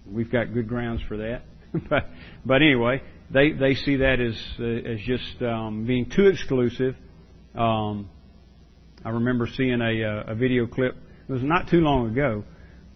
We've 0.05 0.31
got 0.31 0.53
good 0.53 0.67
grounds 0.67 1.01
for 1.07 1.17
that. 1.17 1.41
but, 1.89 2.05
but 2.45 2.61
anyway, 2.61 3.01
they, 3.31 3.51
they 3.51 3.75
see 3.75 3.97
that 3.97 4.19
as, 4.19 4.35
uh, 4.59 4.91
as 4.91 4.99
just 5.01 5.41
um, 5.41 5.85
being 5.85 6.09
too 6.09 6.27
exclusive. 6.27 6.95
Um, 7.55 8.09
I 9.03 9.09
remember 9.09 9.47
seeing 9.47 9.81
a, 9.81 10.03
uh, 10.03 10.31
a 10.31 10.35
video 10.35 10.67
clip. 10.67 10.95
It 11.27 11.31
was 11.31 11.43
not 11.43 11.69
too 11.69 11.79
long 11.79 12.11
ago 12.11 12.43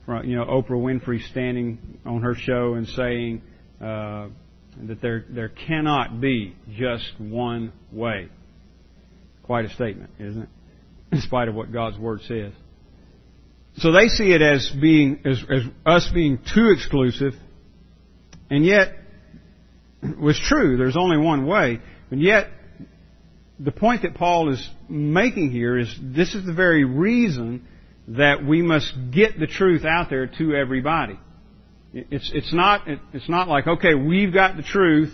from 0.05 0.25
you 0.25 0.35
know, 0.35 0.45
Oprah 0.45 0.71
Winfrey 0.71 1.21
standing 1.29 1.99
on 2.05 2.21
her 2.21 2.35
show 2.35 2.73
and 2.73 2.87
saying 2.87 3.41
uh, 3.79 4.27
that 4.87 5.01
there 5.01 5.25
there 5.29 5.49
cannot 5.49 6.19
be 6.19 6.55
just 6.75 7.19
one 7.19 7.71
way. 7.91 8.29
Quite 9.43 9.65
a 9.65 9.69
statement, 9.69 10.11
isn't 10.19 10.43
it? 10.43 10.49
In 11.11 11.21
spite 11.21 11.47
of 11.47 11.55
what 11.55 11.71
God's 11.71 11.97
Word 11.97 12.21
says. 12.21 12.53
So 13.77 13.91
they 13.91 14.07
see 14.07 14.31
it 14.31 14.41
as 14.41 14.69
being, 14.79 15.21
as, 15.25 15.43
as 15.49 15.63
us 15.85 16.09
being 16.13 16.39
too 16.53 16.71
exclusive, 16.75 17.33
and 18.49 18.63
yet, 18.63 18.93
was 20.19 20.39
true, 20.39 20.77
there's 20.77 20.97
only 20.97 21.17
one 21.17 21.45
way, 21.45 21.79
and 22.11 22.21
yet, 22.21 22.47
the 23.59 23.71
point 23.71 24.01
that 24.01 24.15
Paul 24.15 24.51
is 24.51 24.69
making 24.89 25.51
here 25.51 25.77
is 25.77 25.95
this 26.01 26.33
is 26.35 26.45
the 26.45 26.53
very 26.53 26.83
reason 26.83 27.67
that 28.09 28.45
we 28.45 28.61
must 28.61 28.93
get 29.11 29.39
the 29.39 29.47
truth 29.47 29.85
out 29.85 30.09
there 30.09 30.27
to 30.27 30.55
everybody. 30.55 31.19
It's 31.93 32.29
it's 32.33 32.53
not 32.53 32.87
it's 32.87 33.29
not 33.29 33.47
like 33.47 33.67
okay 33.67 33.93
we've 33.93 34.33
got 34.33 34.57
the 34.57 34.63
truth 34.63 35.13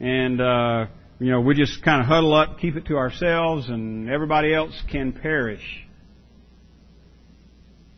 and 0.00 0.40
uh, 0.40 0.86
you 1.18 1.30
know 1.30 1.40
we 1.40 1.54
just 1.54 1.84
kind 1.84 2.00
of 2.00 2.06
huddle 2.06 2.34
up 2.34 2.58
keep 2.58 2.76
it 2.76 2.86
to 2.86 2.96
ourselves 2.96 3.68
and 3.68 4.08
everybody 4.08 4.54
else 4.54 4.72
can 4.90 5.12
perish. 5.12 5.86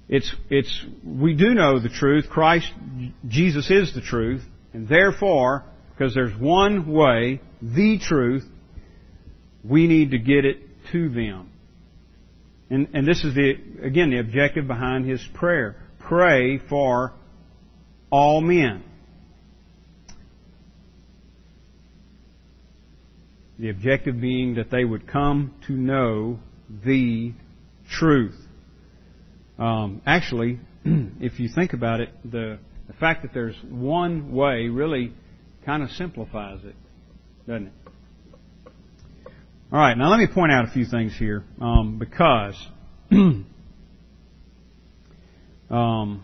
It's 0.09 0.35
it's 0.51 0.85
we 1.05 1.35
do 1.35 1.55
know 1.55 1.79
the 1.79 1.89
truth. 1.89 2.29
Christ 2.29 2.71
Jesus 3.27 3.71
is 3.71 3.95
the 3.95 4.03
truth, 4.03 4.43
and 4.75 4.89
therefore 4.89 5.65
because 6.03 6.15
there's 6.15 6.37
one 6.37 6.93
way, 6.93 7.41
the 7.61 7.97
truth, 8.01 8.45
we 9.63 9.87
need 9.87 10.11
to 10.11 10.19
get 10.19 10.45
it 10.45 10.59
to 10.91 11.09
them. 11.09 11.49
And, 12.71 12.89
and 12.93 13.07
this 13.07 13.23
is 13.23 13.37
the, 13.37 13.55
again, 13.85 14.11
the 14.11 14.19
objective 14.19 14.67
behind 14.67 15.09
his 15.09 15.25
prayer. 15.33 15.77
Pray 16.01 16.59
for 16.59 17.13
all 18.11 18.41
men. 18.41 18.83
The 23.61 23.71
objective 23.71 24.21
being 24.21 24.57
that 24.57 24.73
they 24.73 24.85
would 24.85 25.07
come 25.07 25.55
to 25.69 25.73
know 25.73 26.41
the 26.85 27.33
truth. 27.89 28.41
Um, 29.57 30.03
actually, 30.05 30.59
if 30.85 31.39
you 31.39 31.49
think 31.49 31.75
about 31.75 32.01
it, 32.01 32.09
the, 32.25 32.59
the 32.89 32.95
fact 32.95 33.23
that 33.23 33.33
there's 33.33 33.55
one 33.71 34.33
way 34.33 34.67
really 34.67 35.13
kind 35.65 35.83
of 35.83 35.91
simplifies 35.91 36.65
it, 36.65 36.75
doesn't 37.47 37.69
it? 37.69 37.73
All 39.73 39.79
right, 39.79 39.97
now 39.97 40.11
let 40.11 40.19
me 40.19 40.27
point 40.27 40.53
out 40.53 40.67
a 40.67 40.71
few 40.71 40.85
things 40.85 41.17
here 41.19 41.45
um, 41.61 41.99
because, 41.99 42.55
um, 45.71 46.23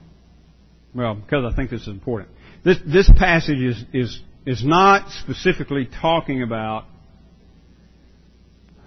well, 0.94 1.14
because 1.14 1.50
I 1.50 1.56
think 1.56 1.70
this 1.70 1.82
is 1.82 1.88
important. 1.88 2.30
This 2.64 2.76
this 2.84 3.10
passage 3.18 3.60
is 3.60 3.82
is 3.94 4.20
is 4.44 4.64
not 4.64 5.10
specifically 5.22 5.88
talking 6.00 6.42
about 6.42 6.84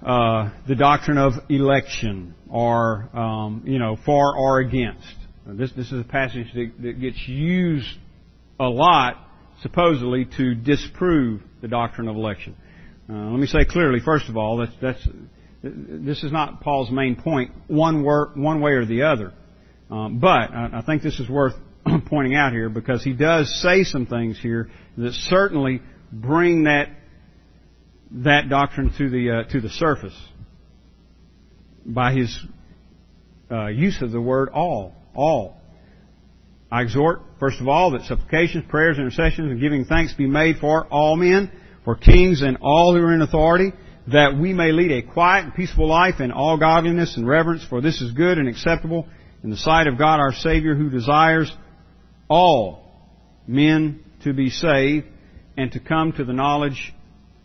uh, 0.05 0.51
the 0.67 0.75
doctrine 0.75 1.17
of 1.17 1.33
election 1.49 2.35
or 2.49 3.09
um, 3.13 3.63
you 3.65 3.79
know 3.79 3.97
for 4.05 4.37
or 4.37 4.59
against. 4.59 5.15
This 5.47 5.71
this 5.71 5.91
is 5.91 6.01
a 6.01 6.03
passage 6.03 6.53
that, 6.53 6.71
that 6.83 7.01
gets 7.01 7.27
used 7.27 7.97
a 8.59 8.69
lot 8.69 9.17
supposedly 9.61 10.25
to 10.37 10.55
disprove 10.55 11.41
the 11.61 11.67
doctrine 11.67 12.07
of 12.07 12.15
election. 12.15 12.55
Uh, 13.09 13.13
let 13.13 13.39
me 13.39 13.47
say 13.47 13.65
clearly, 13.65 13.99
first 13.99 14.29
of 14.29 14.37
all, 14.37 14.57
that's, 14.57 14.71
that's, 14.81 15.07
this 15.63 16.23
is 16.23 16.31
not 16.31 16.61
Paul's 16.61 16.91
main 16.91 17.15
point, 17.15 17.51
one, 17.67 18.03
wor- 18.03 18.31
one 18.35 18.61
way 18.61 18.71
or 18.71 18.85
the 18.85 19.03
other. 19.03 19.33
Um, 19.89 20.19
but 20.19 20.53
I, 20.53 20.69
I 20.75 20.81
think 20.85 21.03
this 21.03 21.19
is 21.19 21.29
worth 21.29 21.53
pointing 22.07 22.35
out 22.35 22.53
here 22.53 22.69
because 22.69 23.03
he 23.03 23.13
does 23.13 23.53
say 23.61 23.83
some 23.83 24.05
things 24.05 24.39
here 24.39 24.69
that 24.97 25.13
certainly 25.13 25.81
bring 26.11 26.63
that 26.63 26.89
that 28.13 28.49
doctrine 28.49 28.93
to 28.97 29.09
the 29.09 29.31
uh, 29.31 29.51
to 29.51 29.61
the 29.61 29.69
surface 29.69 30.17
by 31.85 32.13
his 32.13 32.45
uh, 33.49 33.67
use 33.67 34.01
of 34.01 34.11
the 34.11 34.21
word 34.21 34.49
all 34.49 34.93
all. 35.15 35.60
I 36.71 36.83
exhort, 36.83 37.21
first 37.39 37.59
of 37.59 37.67
all, 37.67 37.91
that 37.91 38.03
supplications, 38.03 38.63
prayers, 38.69 38.97
intercessions, 38.97 39.51
and 39.51 39.59
giving 39.59 39.85
thanks 39.85 40.13
be 40.13 40.27
made 40.27 40.57
for 40.57 40.85
all 40.87 41.17
men 41.17 41.51
for 41.83 41.95
kings 41.95 42.41
and 42.41 42.57
all 42.61 42.95
who 42.95 43.01
are 43.01 43.13
in 43.13 43.21
authority, 43.21 43.73
that 44.07 44.37
we 44.39 44.53
may 44.53 44.71
lead 44.71 44.91
a 44.91 45.01
quiet 45.01 45.45
and 45.45 45.55
peaceful 45.55 45.87
life 45.87 46.19
in 46.19 46.31
all 46.31 46.57
godliness 46.57 47.17
and 47.17 47.27
reverence, 47.27 47.63
for 47.67 47.81
this 47.81 48.01
is 48.01 48.11
good 48.11 48.37
and 48.37 48.47
acceptable 48.47 49.07
in 49.43 49.49
the 49.49 49.57
sight 49.57 49.87
of 49.87 49.97
God 49.97 50.19
our 50.19 50.33
Savior, 50.33 50.75
who 50.75 50.89
desires 50.89 51.51
all 52.29 52.83
men 53.47 54.03
to 54.23 54.33
be 54.33 54.49
saved 54.49 55.07
and 55.57 55.71
to 55.71 55.79
come 55.79 56.13
to 56.13 56.23
the 56.23 56.33
knowledge 56.33 56.93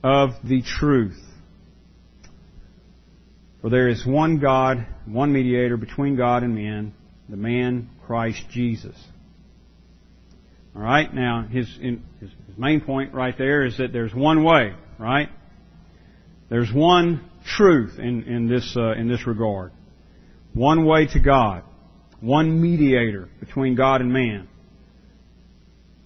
of 0.04 0.30
the 0.44 0.62
truth. 0.62 1.18
For 3.60 3.70
there 3.70 3.88
is 3.88 4.06
one 4.06 4.38
God, 4.38 4.86
one 5.06 5.32
mediator 5.32 5.76
between 5.76 6.16
God 6.16 6.42
and 6.42 6.54
men, 6.54 6.94
the 7.28 7.36
man 7.36 7.90
Christ 8.06 8.44
Jesus. 8.50 8.94
All 10.76 10.82
right. 10.82 11.12
Now, 11.12 11.46
his, 11.50 11.66
his 11.80 11.98
main 12.58 12.82
point 12.82 13.14
right 13.14 13.36
there 13.38 13.64
is 13.64 13.78
that 13.78 13.94
there's 13.94 14.14
one 14.14 14.44
way, 14.44 14.74
right? 14.98 15.30
There's 16.50 16.70
one 16.70 17.24
truth 17.46 17.98
in, 17.98 18.24
in 18.24 18.46
this 18.46 18.76
uh, 18.76 18.92
in 18.92 19.08
this 19.08 19.26
regard. 19.26 19.72
One 20.52 20.84
way 20.84 21.06
to 21.06 21.18
God. 21.18 21.62
One 22.20 22.60
mediator 22.60 23.28
between 23.40 23.74
God 23.74 24.02
and 24.02 24.12
man. 24.12 24.48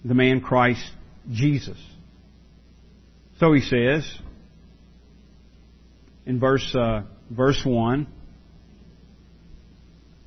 The 0.05 0.13
man 0.13 0.39
Christ 0.39 0.89
Jesus. 1.29 1.77
So 3.39 3.51
he 3.53 3.61
says 3.61 4.09
in 6.25 6.39
verse 6.39 6.73
uh, 6.73 7.03
verse 7.29 7.61
one, 7.65 8.07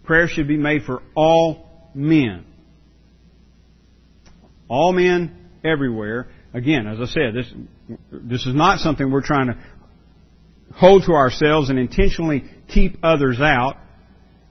prayer 0.05 0.29
should 0.29 0.49
be 0.49 0.59
made 0.59 0.83
for 0.83 1.03
all 1.15 1.67
men. 1.95 2.45
All 4.69 4.93
men 4.93 5.49
everywhere. 5.65 6.29
Again, 6.53 6.87
as 6.87 7.01
I 7.01 7.07
said, 7.07 7.35
this, 7.35 7.53
this 8.11 8.47
is 8.47 8.55
not 8.55 8.79
something 8.79 9.11
we're 9.11 9.27
trying 9.27 9.49
to 9.49 9.59
hold 10.75 11.05
to 11.07 11.13
ourselves 11.13 11.71
and 11.71 11.79
intentionally 11.79 12.45
keep 12.69 12.99
others 13.03 13.41
out. 13.41 13.77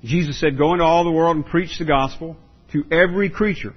Jesus 0.03 0.39
said, 0.39 0.57
go 0.57 0.73
into 0.73 0.83
all 0.83 1.03
the 1.03 1.11
world 1.11 1.35
and 1.37 1.45
preach 1.45 1.77
the 1.79 1.85
gospel 1.85 2.35
to 2.73 2.83
every 2.91 3.29
creature. 3.29 3.73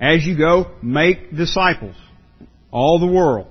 As 0.00 0.24
you 0.24 0.36
go, 0.36 0.74
make 0.82 1.34
disciples. 1.36 1.96
All 2.70 2.98
the 2.98 3.06
world. 3.06 3.48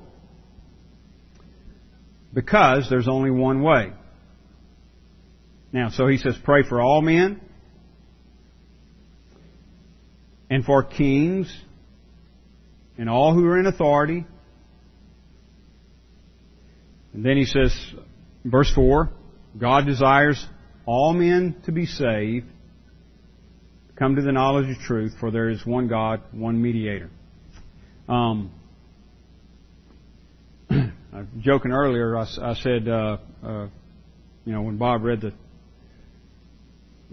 Because 2.34 2.88
there's 2.90 3.08
only 3.08 3.32
one 3.32 3.62
way. 3.62 3.94
Now, 5.72 5.90
so 5.90 6.08
he 6.08 6.18
says, 6.18 6.36
pray 6.44 6.64
for 6.68 6.82
all 6.82 7.02
men 7.02 7.40
and 10.54 10.63
for 10.63 10.84
kings 10.84 11.52
and 12.96 13.10
all 13.10 13.34
who 13.34 13.44
are 13.48 13.60
in 13.60 13.66
authority. 13.66 14.24
And 17.12 17.26
then 17.26 17.38
he 17.38 17.46
says, 17.46 17.76
verse 18.46 18.72
4, 18.76 19.10
God 19.58 19.88
desires 19.88 20.46
all 20.86 21.12
men 21.13 21.56
to 21.66 21.72
be 21.72 21.88
saved, 21.88 22.46
come 23.96 24.16
to 24.16 24.22
the 24.22 24.32
knowledge 24.32 24.70
of 24.70 24.78
truth, 24.84 25.13
for 25.20 25.32
there 25.32 25.50
is 25.50 25.66
one 25.66 25.88
God, 25.88 26.22
one 26.32 26.62
mediator. 26.62 27.10
Um, 28.08 28.52
joking 31.39 31.72
earlier, 31.72 32.16
I, 32.16 32.28
I 32.39 32.54
said, 32.62 32.88
uh, 32.88 33.18
uh, 33.44 33.68
you 34.46 34.54
know, 34.54 34.62
when 34.62 34.78
Bob 34.78 35.02
read 35.02 35.22
the 35.22 35.34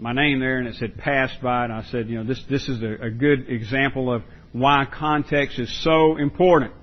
my 0.01 0.13
name 0.13 0.39
there 0.39 0.57
and 0.57 0.67
it 0.67 0.75
said 0.75 0.97
passed 0.97 1.39
by, 1.43 1.63
and 1.63 1.71
I 1.71 1.83
said, 1.83 2.09
you 2.09 2.17
know, 2.17 2.23
this, 2.23 2.43
this 2.49 2.67
is 2.67 2.81
a, 2.81 3.05
a 3.05 3.09
good 3.11 3.47
example 3.49 4.11
of 4.11 4.23
why 4.51 4.85
context 4.91 5.59
is 5.59 5.83
so 5.83 6.17
important. 6.17 6.73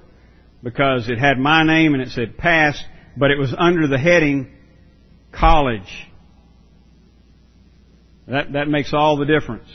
Because 0.62 1.09
it 1.09 1.18
had 1.18 1.37
my 1.37 1.64
name 1.64 1.94
and 1.94 2.02
it 2.02 2.11
said 2.11 2.38
passed, 2.38 2.83
but 3.16 3.31
it 3.31 3.38
was 3.38 3.52
under 3.57 3.88
the 3.88 3.98
heading 3.98 4.52
college. 5.33 6.09
That, 8.28 8.52
that 8.52 8.68
makes 8.68 8.92
all 8.94 9.16
the 9.16 9.26
difference. 9.26 9.68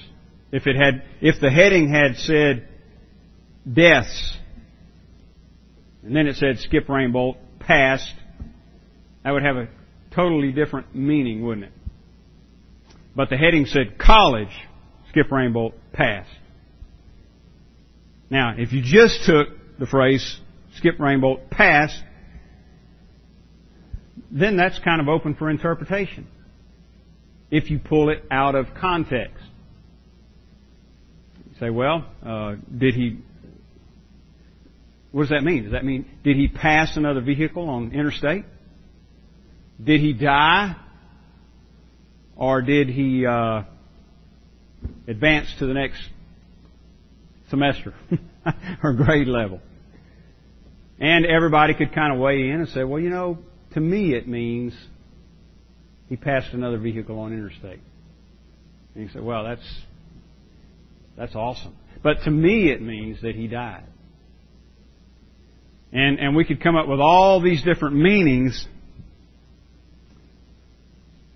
If 0.53 0.65
it 0.65 0.75
had, 0.75 1.03
if 1.21 1.41
the 1.41 1.49
heading 1.49 1.89
had 1.89 2.15
said 2.17 2.67
deaths, 3.71 4.37
and 6.01 6.15
then 6.15 6.27
it 6.27 6.37
said 6.37 6.59
Skip 6.59 6.87
Rainbolt 6.87 7.37
passed, 7.59 8.13
that 9.23 9.31
would 9.31 9.43
have 9.43 9.57
a 9.57 9.67
totally 10.15 10.51
different 10.53 10.95
meaning, 10.95 11.45
wouldn't 11.45 11.65
it? 11.65 11.73
But 13.15 13.29
the 13.29 13.37
heading 13.37 13.65
said 13.65 13.97
college, 13.97 14.53
Skip 15.09 15.31
Rainbolt 15.31 15.73
passed. 15.91 16.29
Now, 18.29 18.55
if 18.57 18.73
you 18.73 18.81
just 18.81 19.23
took 19.25 19.47
the 19.79 19.85
phrase 19.85 20.39
Skip 20.77 20.99
Rainbolt 20.99 21.49
passed, 21.49 22.01
then 24.31 24.57
that's 24.57 24.79
kind 24.79 24.99
of 24.99 25.07
open 25.07 25.35
for 25.35 25.49
interpretation. 25.49 26.27
If 27.51 27.69
you 27.69 27.77
pull 27.77 28.09
it 28.09 28.23
out 28.31 28.55
of 28.55 28.67
context. 28.79 29.43
You 31.45 31.59
say, 31.59 31.69
well, 31.69 32.05
uh, 32.25 32.55
did 32.75 32.95
he, 32.95 33.19
what 35.11 35.23
does 35.23 35.29
that 35.29 35.43
mean? 35.43 35.63
Does 35.63 35.73
that 35.73 35.85
mean, 35.85 36.09
did 36.23 36.35
he 36.35 36.47
pass 36.47 36.97
another 36.97 37.21
vehicle 37.21 37.69
on 37.69 37.91
interstate? 37.91 38.45
did 39.81 40.01
he 40.01 40.13
die? 40.13 40.75
Or 42.35 42.61
did 42.61 42.89
he 42.89 43.25
uh, 43.25 43.63
advance 45.07 45.47
to 45.59 45.65
the 45.65 45.73
next 45.73 46.01
semester 47.49 47.93
or 48.83 48.93
grade 48.93 49.27
level? 49.27 49.61
And 50.99 51.25
everybody 51.25 51.73
could 51.73 51.93
kind 51.93 52.13
of 52.13 52.19
weigh 52.19 52.49
in 52.49 52.61
and 52.61 52.69
say, 52.69 52.83
well, 52.83 52.99
you 52.99 53.09
know, 53.09 53.39
to 53.73 53.79
me 53.79 54.13
it 54.13 54.27
means 54.27 54.73
he 56.07 56.15
passed 56.15 56.53
another 56.53 56.77
vehicle 56.77 57.19
on 57.19 57.33
interstate. 57.33 57.79
And 58.95 59.03
you 59.03 59.09
say, 59.09 59.19
well, 59.19 59.43
that's, 59.43 59.81
that's 61.17 61.35
awesome. 61.35 61.75
But 62.01 62.17
to 62.25 62.31
me 62.31 62.71
it 62.71 62.81
means 62.81 63.21
that 63.21 63.35
he 63.35 63.47
died. 63.47 63.85
And, 65.91 66.19
and 66.19 66.35
we 66.35 66.43
could 66.43 66.61
come 66.61 66.75
up 66.75 66.87
with 66.87 66.99
all 66.99 67.41
these 67.41 67.63
different 67.63 67.95
meanings. 67.95 68.67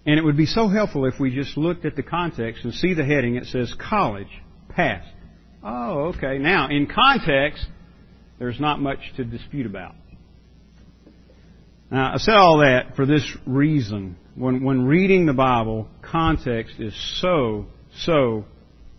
And 0.08 0.18
it 0.18 0.24
would 0.24 0.38
be 0.38 0.46
so 0.46 0.70
helpful 0.70 1.06
if 1.06 1.20
we 1.20 1.36
just 1.36 1.58
looked 1.58 1.84
at 1.84 1.98
the 1.98 2.02
context 2.02 2.64
and 2.64 2.74
see 2.74 2.94
the 2.94 3.04
heading. 3.04 3.36
It 3.36 3.46
says 3.46 3.76
college, 3.78 4.30
passed. 4.70 5.10
Oh, 5.62 6.14
okay. 6.16 6.38
Now, 6.38 6.70
in 6.70 6.88
context, 6.88 7.66
there's 8.40 8.58
not 8.58 8.80
much 8.80 9.00
to 9.18 9.26
dispute 9.26 9.66
about. 9.66 9.96
Now, 11.92 12.14
I 12.14 12.18
said 12.18 12.36
all 12.36 12.60
that 12.60 12.96
for 12.96 13.06
this 13.06 13.30
reason. 13.46 14.16
When, 14.36 14.64
when 14.64 14.86
reading 14.86 15.26
the 15.26 15.34
Bible, 15.34 15.90
context 16.02 16.76
is 16.80 16.94
so, 17.22 17.66
so 17.98 18.46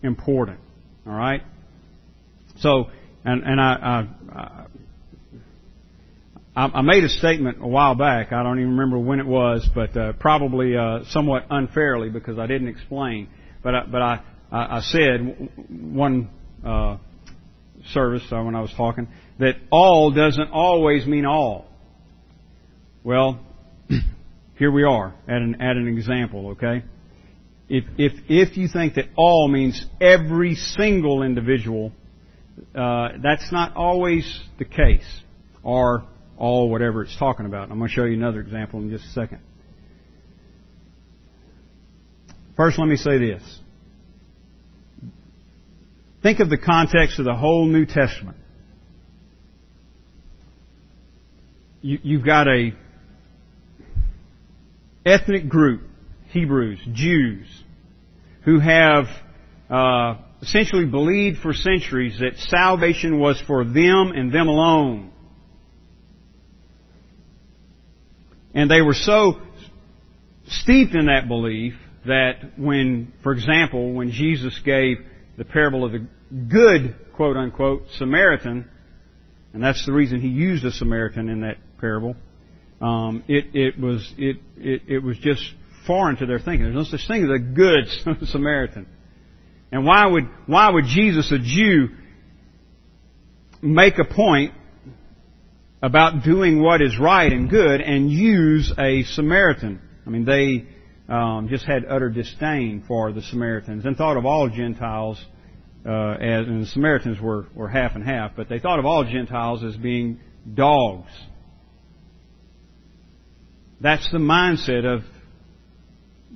important. 0.03 0.59
All 1.07 1.13
right? 1.13 1.41
So, 2.57 2.91
and, 3.25 3.43
and 3.43 3.59
I, 3.59 3.73
I, 3.73 4.37
I, 4.37 4.65
I 6.67 6.81
made 6.81 7.05
a 7.05 7.09
statement 7.09 7.59
a 7.61 7.67
while 7.67 7.95
back. 7.95 8.33
I 8.33 8.43
don't 8.43 8.59
even 8.59 8.71
remember 8.71 8.99
when 8.99 9.19
it 9.21 9.25
was, 9.25 9.67
but 9.73 9.95
uh, 9.95 10.13
probably 10.13 10.75
uh, 10.75 11.05
somewhat 11.09 11.45
unfairly 11.49 12.09
because 12.09 12.37
I 12.37 12.47
didn't 12.47 12.67
explain. 12.67 13.29
But 13.63 13.75
I, 13.75 13.85
but 13.85 14.01
I, 14.01 14.21
I 14.51 14.79
said 14.81 15.49
one 15.69 16.29
uh, 16.65 16.97
service 17.93 18.23
uh, 18.31 18.41
when 18.41 18.55
I 18.55 18.61
was 18.61 18.73
talking 18.75 19.07
that 19.39 19.55
all 19.71 20.11
doesn't 20.11 20.51
always 20.51 21.05
mean 21.05 21.25
all. 21.25 21.65
Well, 23.05 23.39
here 24.57 24.71
we 24.71 24.83
are 24.83 25.15
at 25.29 25.37
an 25.37 25.61
at 25.61 25.77
an 25.77 25.87
example. 25.87 26.49
Okay, 26.49 26.83
if 27.69 27.85
if 27.97 28.11
if 28.27 28.57
you 28.57 28.67
think 28.67 28.95
that 28.95 29.05
all 29.15 29.47
means 29.47 29.85
every 30.01 30.55
single 30.55 31.23
individual, 31.23 31.93
uh, 32.75 33.09
that's 33.23 33.49
not 33.49 33.77
always 33.77 34.41
the 34.57 34.65
case, 34.65 35.07
or 35.63 36.03
all 36.39 36.69
whatever 36.69 37.03
it's 37.03 37.15
talking 37.17 37.45
about. 37.45 37.69
I'm 37.69 37.77
going 37.77 37.89
to 37.89 37.93
show 37.93 38.05
you 38.05 38.15
another 38.15 38.39
example 38.39 38.79
in 38.79 38.89
just 38.89 39.05
a 39.05 39.09
second. 39.09 39.39
First, 42.55 42.79
let 42.79 42.87
me 42.87 42.95
say 42.95 43.17
this. 43.17 43.59
Think 46.23 46.39
of 46.39 46.49
the 46.49 46.57
context 46.57 47.19
of 47.19 47.25
the 47.25 47.35
whole 47.35 47.65
New 47.65 47.85
Testament. 47.85 48.37
You, 51.81 52.17
have 52.17 52.25
got 52.25 52.47
a 52.47 52.71
ethnic 55.05 55.47
group, 55.47 55.81
Hebrews, 56.29 56.79
Jews, 56.91 57.47
who 58.43 58.59
have 58.59 59.05
uh, 59.69 60.15
essentially 60.41 60.85
believed 60.85 61.39
for 61.39 61.53
centuries 61.53 62.19
that 62.19 62.37
salvation 62.37 63.17
was 63.17 63.41
for 63.47 63.63
them 63.63 64.11
and 64.13 64.33
them 64.33 64.49
alone. 64.49 65.11
And 68.53 68.69
they 68.69 68.81
were 68.81 68.93
so 68.93 69.39
steeped 70.47 70.95
in 70.95 71.05
that 71.05 71.27
belief 71.27 71.73
that 72.05 72.57
when, 72.57 73.13
for 73.23 73.31
example, 73.31 73.93
when 73.93 74.11
Jesus 74.11 74.59
gave 74.65 74.97
the 75.37 75.45
parable 75.45 75.85
of 75.85 75.91
the 75.91 76.07
good, 76.47 76.95
quote 77.13 77.37
unquote, 77.37 77.83
Samaritan, 77.97 78.69
and 79.53 79.63
that's 79.63 79.85
the 79.85 79.93
reason 79.93 80.21
he 80.21 80.27
used 80.27 80.65
a 80.65 80.71
Samaritan 80.71 81.29
in 81.29 81.41
that 81.41 81.57
parable, 81.79 82.15
um, 82.81 83.23
it, 83.27 83.47
it 83.53 83.79
was 83.79 84.13
it, 84.17 84.37
it, 84.57 84.81
it 84.87 85.03
was 85.03 85.17
just 85.19 85.43
foreign 85.85 86.15
to 86.17 86.25
their 86.25 86.39
thinking. 86.39 86.63
There's 86.63 86.75
no 86.75 86.83
such 86.83 87.07
thing 87.07 87.23
as 87.23 87.29
a 87.29 87.39
good 87.39 88.27
Samaritan. 88.27 88.87
And 89.71 89.85
why 89.85 90.05
would 90.07 90.23
why 90.47 90.69
would 90.69 90.85
Jesus, 90.85 91.31
a 91.31 91.39
Jew, 91.39 91.89
make 93.61 93.99
a 93.99 94.05
point 94.05 94.53
about 95.81 96.23
doing 96.23 96.61
what 96.61 96.81
is 96.81 96.97
right 96.99 97.31
and 97.31 97.49
good 97.49 97.81
and 97.81 98.09
use 98.09 98.73
a 98.77 99.03
Samaritan? 99.03 99.81
I 100.05 100.09
mean, 100.09 100.25
they 100.25 100.67
um, 101.13 101.47
just 101.49 101.65
had 101.65 101.85
utter 101.85 102.09
disdain 102.09 102.83
for 102.87 103.11
the 103.11 103.21
Samaritans 103.21 103.85
and 103.85 103.95
thought 103.95 104.17
of 104.17 104.25
all 104.25 104.49
Gentiles 104.49 105.23
uh, 105.85 106.11
as, 106.13 106.47
and 106.47 106.63
the 106.63 106.67
Samaritans 106.67 107.19
were, 107.21 107.47
were 107.55 107.69
half 107.69 107.95
and 107.95 108.03
half, 108.03 108.31
but 108.35 108.49
they 108.49 108.59
thought 108.59 108.79
of 108.79 108.85
all 108.85 109.03
Gentiles 109.03 109.63
as 109.63 109.77
being 109.77 110.19
dogs 110.53 111.11
that's 113.81 114.09
the 114.11 114.17
mindset 114.17 114.85
of 114.85 115.03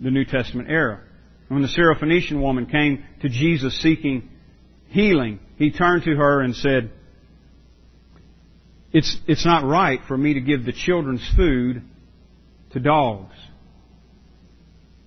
the 0.01 0.09
New 0.09 0.25
Testament 0.25 0.69
era. 0.69 1.01
When 1.49 1.61
the 1.61 1.67
Syrophoenician 1.67 2.41
woman 2.41 2.65
came 2.65 3.03
to 3.21 3.29
Jesus 3.29 3.79
seeking 3.81 4.29
healing, 4.87 5.39
he 5.57 5.71
turned 5.71 6.03
to 6.03 6.15
her 6.15 6.41
and 6.41 6.55
said, 6.55 6.91
it's, 8.93 9.17
it's 9.27 9.45
not 9.45 9.65
right 9.65 9.99
for 10.07 10.15
me 10.15 10.35
to 10.35 10.41
give 10.41 10.65
the 10.65 10.71
children's 10.71 11.27
food 11.35 11.81
to 12.71 12.79
dogs. 12.79 13.35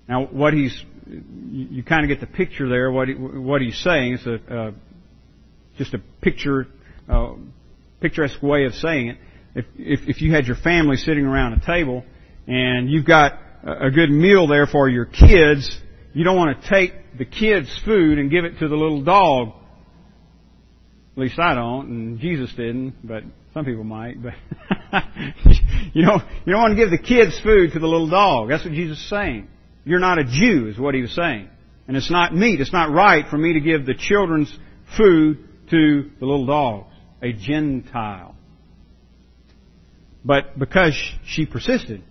Now, 0.08 0.26
what 0.26 0.52
he's, 0.52 0.84
you, 1.50 1.82
kind 1.84 2.02
of 2.02 2.08
get 2.08 2.20
the 2.20 2.32
picture 2.32 2.68
there, 2.68 2.90
what, 2.90 3.08
he, 3.08 3.14
what 3.14 3.62
he's 3.62 3.78
saying. 3.78 4.14
It's 4.14 4.26
a, 4.26 4.74
just 5.78 5.94
a 5.94 5.98
picture, 6.20 6.66
uh, 7.08 7.34
picturesque 8.00 8.42
way 8.42 8.64
of 8.64 8.74
saying 8.74 9.08
it. 9.08 9.18
If, 9.54 9.64
if, 9.78 10.08
if 10.08 10.22
you 10.22 10.32
had 10.32 10.46
your 10.46 10.56
family 10.56 10.96
sitting 10.96 11.24
around 11.24 11.54
a 11.54 11.64
table 11.64 12.04
and 12.46 12.90
you've 12.90 13.06
got 13.06 13.38
a 13.64 13.90
good 13.90 14.10
meal 14.10 14.46
there 14.46 14.66
for 14.66 14.88
your 14.88 15.06
kids, 15.06 15.80
you 16.12 16.24
don't 16.24 16.36
want 16.36 16.60
to 16.60 16.68
take 16.68 16.92
the 17.18 17.24
kids' 17.24 17.68
food 17.84 18.18
and 18.18 18.30
give 18.30 18.44
it 18.44 18.58
to 18.58 18.68
the 18.68 18.74
little 18.74 19.02
dog. 19.02 19.54
At 21.16 21.22
least 21.22 21.38
I 21.38 21.54
don't, 21.54 21.88
and 21.88 22.20
Jesus 22.20 22.50
didn't, 22.50 22.94
but 23.02 23.22
some 23.56 23.64
people 23.64 23.84
might. 23.84 24.22
But 24.22 24.34
you 25.94 26.04
don't 26.04 26.22
you 26.44 26.52
don't 26.52 26.60
want 26.60 26.76
to 26.76 26.76
give 26.76 26.90
the 26.90 26.98
kids' 26.98 27.40
food 27.40 27.72
to 27.72 27.78
the 27.78 27.86
little 27.86 28.10
dog. 28.10 28.50
That's 28.50 28.62
what 28.62 28.74
Jesus 28.74 28.98
is 28.98 29.08
saying. 29.08 29.48
You're 29.86 29.98
not 29.98 30.18
a 30.18 30.24
Jew, 30.24 30.68
is 30.68 30.78
what 30.78 30.94
he 30.94 31.00
was 31.00 31.14
saying, 31.14 31.48
and 31.88 31.96
it's 31.96 32.10
not 32.10 32.34
meat. 32.34 32.60
It's 32.60 32.72
not 32.72 32.92
right 32.92 33.26
for 33.28 33.38
me 33.38 33.54
to 33.54 33.60
give 33.60 33.86
the 33.86 33.94
children's 33.94 34.54
food 34.98 35.38
to 35.70 36.10
the 36.20 36.26
little 36.26 36.44
dogs, 36.44 36.92
a 37.22 37.32
Gentile. 37.32 38.34
But 40.22 40.58
because 40.58 40.94
she 41.24 41.46
persisted, 41.46 42.02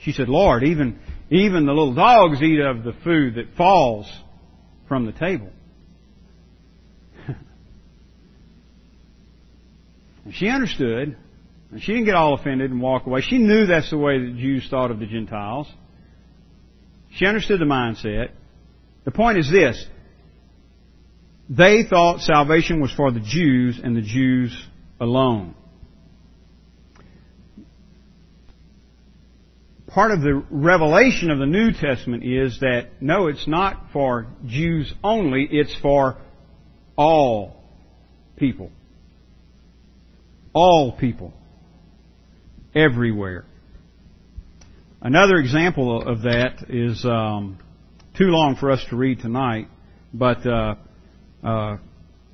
she 0.00 0.10
said, 0.10 0.28
Lord, 0.28 0.64
even, 0.64 0.98
even 1.30 1.66
the 1.66 1.72
little 1.72 1.94
dogs 1.94 2.42
eat 2.42 2.58
of 2.58 2.82
the 2.82 2.94
food 3.04 3.36
that 3.36 3.54
falls 3.56 4.10
from 4.88 5.06
the 5.06 5.12
table. 5.12 5.50
She 10.32 10.48
understood. 10.48 11.16
And 11.72 11.82
she 11.82 11.92
didn't 11.92 12.06
get 12.06 12.14
all 12.14 12.34
offended 12.34 12.70
and 12.70 12.80
walk 12.80 13.06
away. 13.06 13.20
She 13.22 13.38
knew 13.38 13.66
that's 13.66 13.90
the 13.90 13.98
way 13.98 14.18
the 14.18 14.32
Jews 14.32 14.68
thought 14.70 14.90
of 14.90 14.98
the 14.98 15.06
Gentiles. 15.06 15.68
She 17.10 17.26
understood 17.26 17.60
the 17.60 17.64
mindset. 17.64 18.30
The 19.04 19.10
point 19.10 19.38
is 19.38 19.50
this. 19.50 19.84
They 21.48 21.84
thought 21.88 22.20
salvation 22.20 22.80
was 22.80 22.92
for 22.92 23.10
the 23.10 23.20
Jews 23.20 23.80
and 23.82 23.96
the 23.96 24.02
Jews 24.02 24.56
alone. 25.00 25.54
part 29.96 30.10
of 30.10 30.20
the 30.20 30.44
revelation 30.50 31.30
of 31.30 31.38
the 31.38 31.46
New 31.46 31.72
Testament 31.72 32.22
is 32.22 32.60
that 32.60 33.00
no, 33.00 33.28
it's 33.28 33.48
not 33.48 33.86
for 33.94 34.26
Jews 34.44 34.92
only, 35.02 35.48
it's 35.50 35.74
for 35.80 36.18
all 36.96 37.64
people. 38.36 38.70
All 40.56 40.96
people. 40.98 41.34
Everywhere. 42.74 43.44
Another 45.02 45.36
example 45.36 46.08
of 46.08 46.22
that 46.22 46.64
is 46.68 47.04
um, 47.04 47.58
too 48.16 48.24
long 48.24 48.56
for 48.56 48.70
us 48.70 48.84
to 48.90 48.96
read 48.96 49.20
tonight, 49.20 49.68
but 50.14 50.46
uh, 50.46 50.74
uh, 51.44 51.76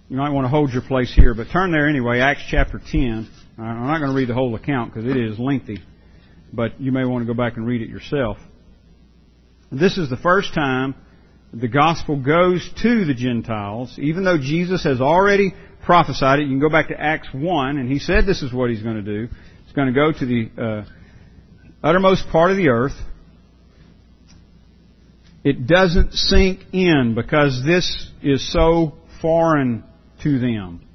you 0.08 0.16
might 0.16 0.30
want 0.30 0.44
to 0.44 0.48
hold 0.48 0.72
your 0.72 0.82
place 0.82 1.12
here. 1.14 1.34
But 1.34 1.48
turn 1.52 1.72
there 1.72 1.88
anyway, 1.88 2.20
Acts 2.20 2.44
chapter 2.48 2.80
10. 2.80 3.28
I'm 3.58 3.86
not 3.86 3.98
going 3.98 4.10
to 4.10 4.16
read 4.16 4.28
the 4.28 4.34
whole 4.34 4.54
account 4.54 4.94
because 4.94 5.10
it 5.10 5.16
is 5.16 5.38
lengthy 5.38 5.80
but 6.52 6.80
you 6.80 6.92
may 6.92 7.04
want 7.04 7.26
to 7.26 7.32
go 7.32 7.36
back 7.36 7.56
and 7.56 7.66
read 7.66 7.80
it 7.80 7.88
yourself. 7.88 8.36
This 9.70 9.96
is 9.96 10.10
the 10.10 10.18
first 10.18 10.52
time 10.54 10.94
the 11.52 11.68
gospel 11.68 12.16
goes 12.16 12.68
to 12.82 13.04
the 13.04 13.14
Gentiles, 13.14 13.98
even 13.98 14.24
though 14.24 14.38
Jesus 14.38 14.84
has 14.84 15.00
already 15.00 15.54
prophesied 15.84 16.40
it. 16.40 16.42
You 16.42 16.48
can 16.48 16.60
go 16.60 16.68
back 16.70 16.88
to 16.88 17.00
Acts 17.00 17.28
1, 17.32 17.78
and 17.78 17.90
he 17.90 17.98
said 17.98 18.26
this 18.26 18.42
is 18.42 18.52
what 18.52 18.70
he's 18.70 18.82
going 18.82 18.96
to 18.96 19.02
do. 19.02 19.28
He's 19.64 19.74
going 19.74 19.88
to 19.88 19.94
go 19.94 20.12
to 20.12 20.26
the 20.26 20.50
uh, 20.56 20.84
uttermost 21.82 22.28
part 22.28 22.50
of 22.50 22.56
the 22.56 22.68
earth, 22.68 22.94
it 25.44 25.66
doesn't 25.66 26.12
sink 26.12 26.60
in 26.72 27.14
because 27.16 27.62
this 27.66 28.10
is 28.22 28.52
so 28.52 28.94
foreign 29.20 29.82
to 30.22 30.38
them. 30.38 30.86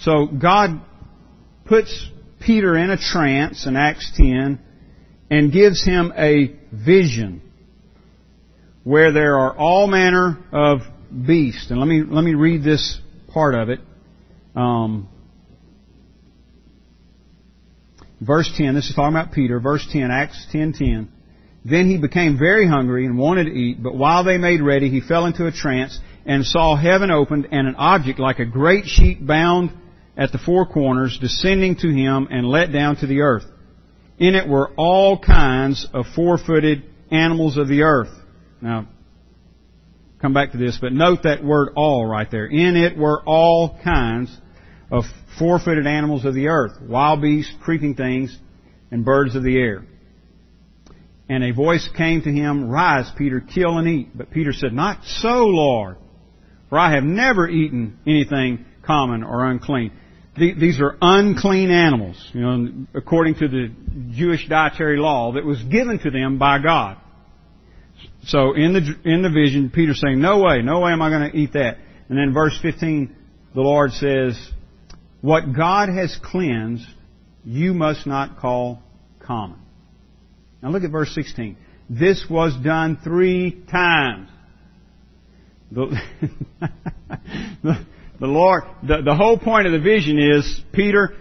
So 0.00 0.26
God 0.26 0.80
puts 1.66 2.10
Peter 2.40 2.76
in 2.76 2.90
a 2.90 2.96
trance 2.96 3.66
in 3.66 3.76
Acts 3.76 4.12
10 4.16 4.60
and 5.30 5.52
gives 5.52 5.84
him 5.84 6.12
a 6.16 6.56
vision 6.72 7.42
where 8.84 9.12
there 9.12 9.36
are 9.38 9.56
all 9.56 9.86
manner 9.86 10.38
of 10.52 10.80
beasts. 11.10 11.70
And 11.70 11.78
let 11.78 11.86
me, 11.86 12.02
let 12.02 12.22
me 12.22 12.34
read 12.34 12.62
this 12.62 13.00
part 13.32 13.54
of 13.54 13.68
it. 13.68 13.80
Um, 14.54 15.08
verse 18.20 18.50
10, 18.56 18.74
this 18.74 18.88
is 18.88 18.94
talking 18.94 19.16
about 19.16 19.32
Peter, 19.32 19.60
verse 19.60 19.86
10, 19.92 20.10
Acts 20.10 20.46
10.10. 20.52 20.78
10. 20.78 21.12
Then 21.64 21.90
he 21.90 21.98
became 21.98 22.38
very 22.38 22.68
hungry 22.68 23.06
and 23.06 23.18
wanted 23.18 23.44
to 23.44 23.50
eat, 23.50 23.82
but 23.82 23.96
while 23.96 24.22
they 24.22 24.38
made 24.38 24.62
ready, 24.62 24.88
he 24.88 25.00
fell 25.00 25.26
into 25.26 25.46
a 25.46 25.52
trance 25.52 25.98
and 26.24 26.44
saw 26.44 26.76
heaven 26.76 27.10
opened 27.10 27.48
and 27.50 27.66
an 27.66 27.74
object 27.76 28.20
like 28.20 28.38
a 28.38 28.44
great 28.44 28.84
sheet 28.86 29.26
bound 29.26 29.72
at 30.16 30.30
the 30.30 30.38
four 30.38 30.66
corners 30.66 31.18
descending 31.20 31.76
to 31.76 31.88
him 31.88 32.28
and 32.30 32.46
let 32.46 32.72
down 32.72 32.96
to 32.96 33.06
the 33.06 33.20
earth. 33.20 33.44
In 34.18 34.34
it 34.34 34.48
were 34.48 34.70
all 34.76 35.18
kinds 35.18 35.86
of 35.92 36.06
four-footed 36.14 36.84
animals 37.10 37.56
of 37.56 37.68
the 37.68 37.82
earth. 37.82 38.12
Now, 38.60 38.88
come 40.26 40.34
back 40.34 40.50
to 40.50 40.58
this, 40.58 40.76
but 40.80 40.92
note 40.92 41.22
that 41.22 41.44
word 41.44 41.68
all 41.76 42.04
right 42.04 42.28
there. 42.28 42.46
In 42.46 42.74
it 42.74 42.98
were 42.98 43.22
all 43.24 43.78
kinds 43.84 44.36
of 44.90 45.04
four-footed 45.38 45.86
animals 45.86 46.24
of 46.24 46.34
the 46.34 46.48
earth, 46.48 46.72
wild 46.82 47.22
beasts, 47.22 47.54
creeping 47.62 47.94
things, 47.94 48.36
and 48.90 49.04
birds 49.04 49.36
of 49.36 49.44
the 49.44 49.56
air. 49.56 49.84
And 51.28 51.44
a 51.44 51.52
voice 51.52 51.88
came 51.96 52.22
to 52.22 52.28
him, 52.28 52.68
Rise, 52.68 53.08
Peter, 53.16 53.40
kill 53.40 53.78
and 53.78 53.86
eat. 53.86 54.18
But 54.18 54.32
Peter 54.32 54.52
said, 54.52 54.72
Not 54.72 55.04
so, 55.04 55.44
Lord, 55.46 55.96
for 56.70 56.78
I 56.78 56.92
have 56.96 57.04
never 57.04 57.48
eaten 57.48 58.00
anything 58.04 58.64
common 58.82 59.22
or 59.22 59.44
unclean. 59.44 59.92
These 60.36 60.80
are 60.80 60.96
unclean 61.00 61.70
animals, 61.70 62.30
you 62.32 62.40
know, 62.40 62.86
according 62.94 63.36
to 63.36 63.46
the 63.46 63.70
Jewish 64.10 64.48
dietary 64.48 64.98
law 64.98 65.34
that 65.34 65.44
was 65.44 65.62
given 65.62 66.00
to 66.00 66.10
them 66.10 66.38
by 66.38 66.58
God. 66.58 66.96
So 68.26 68.54
in 68.54 68.72
the, 68.72 69.10
in 69.10 69.22
the 69.22 69.30
vision, 69.30 69.70
Peter's 69.70 70.00
saying, 70.00 70.20
no 70.20 70.40
way, 70.40 70.60
no 70.62 70.80
way 70.80 70.92
am 70.92 71.00
I 71.00 71.10
going 71.10 71.30
to 71.30 71.36
eat 71.36 71.52
that. 71.52 71.78
And 72.08 72.18
then 72.18 72.34
verse 72.34 72.58
15, 72.60 73.14
the 73.54 73.60
Lord 73.60 73.92
says, 73.92 74.38
what 75.20 75.52
God 75.56 75.88
has 75.88 76.18
cleansed, 76.22 76.86
you 77.44 77.72
must 77.72 78.06
not 78.06 78.38
call 78.38 78.82
common. 79.20 79.58
Now 80.62 80.70
look 80.70 80.82
at 80.82 80.90
verse 80.90 81.14
16. 81.14 81.56
This 81.88 82.26
was 82.28 82.56
done 82.64 82.98
three 83.02 83.62
times. 83.70 84.28
The, 85.70 86.00
the, 87.62 87.86
the 88.20 88.26
Lord, 88.26 88.64
the, 88.82 89.02
the 89.04 89.14
whole 89.14 89.38
point 89.38 89.66
of 89.66 89.72
the 89.72 89.80
vision 89.80 90.18
is, 90.18 90.60
Peter, 90.72 91.14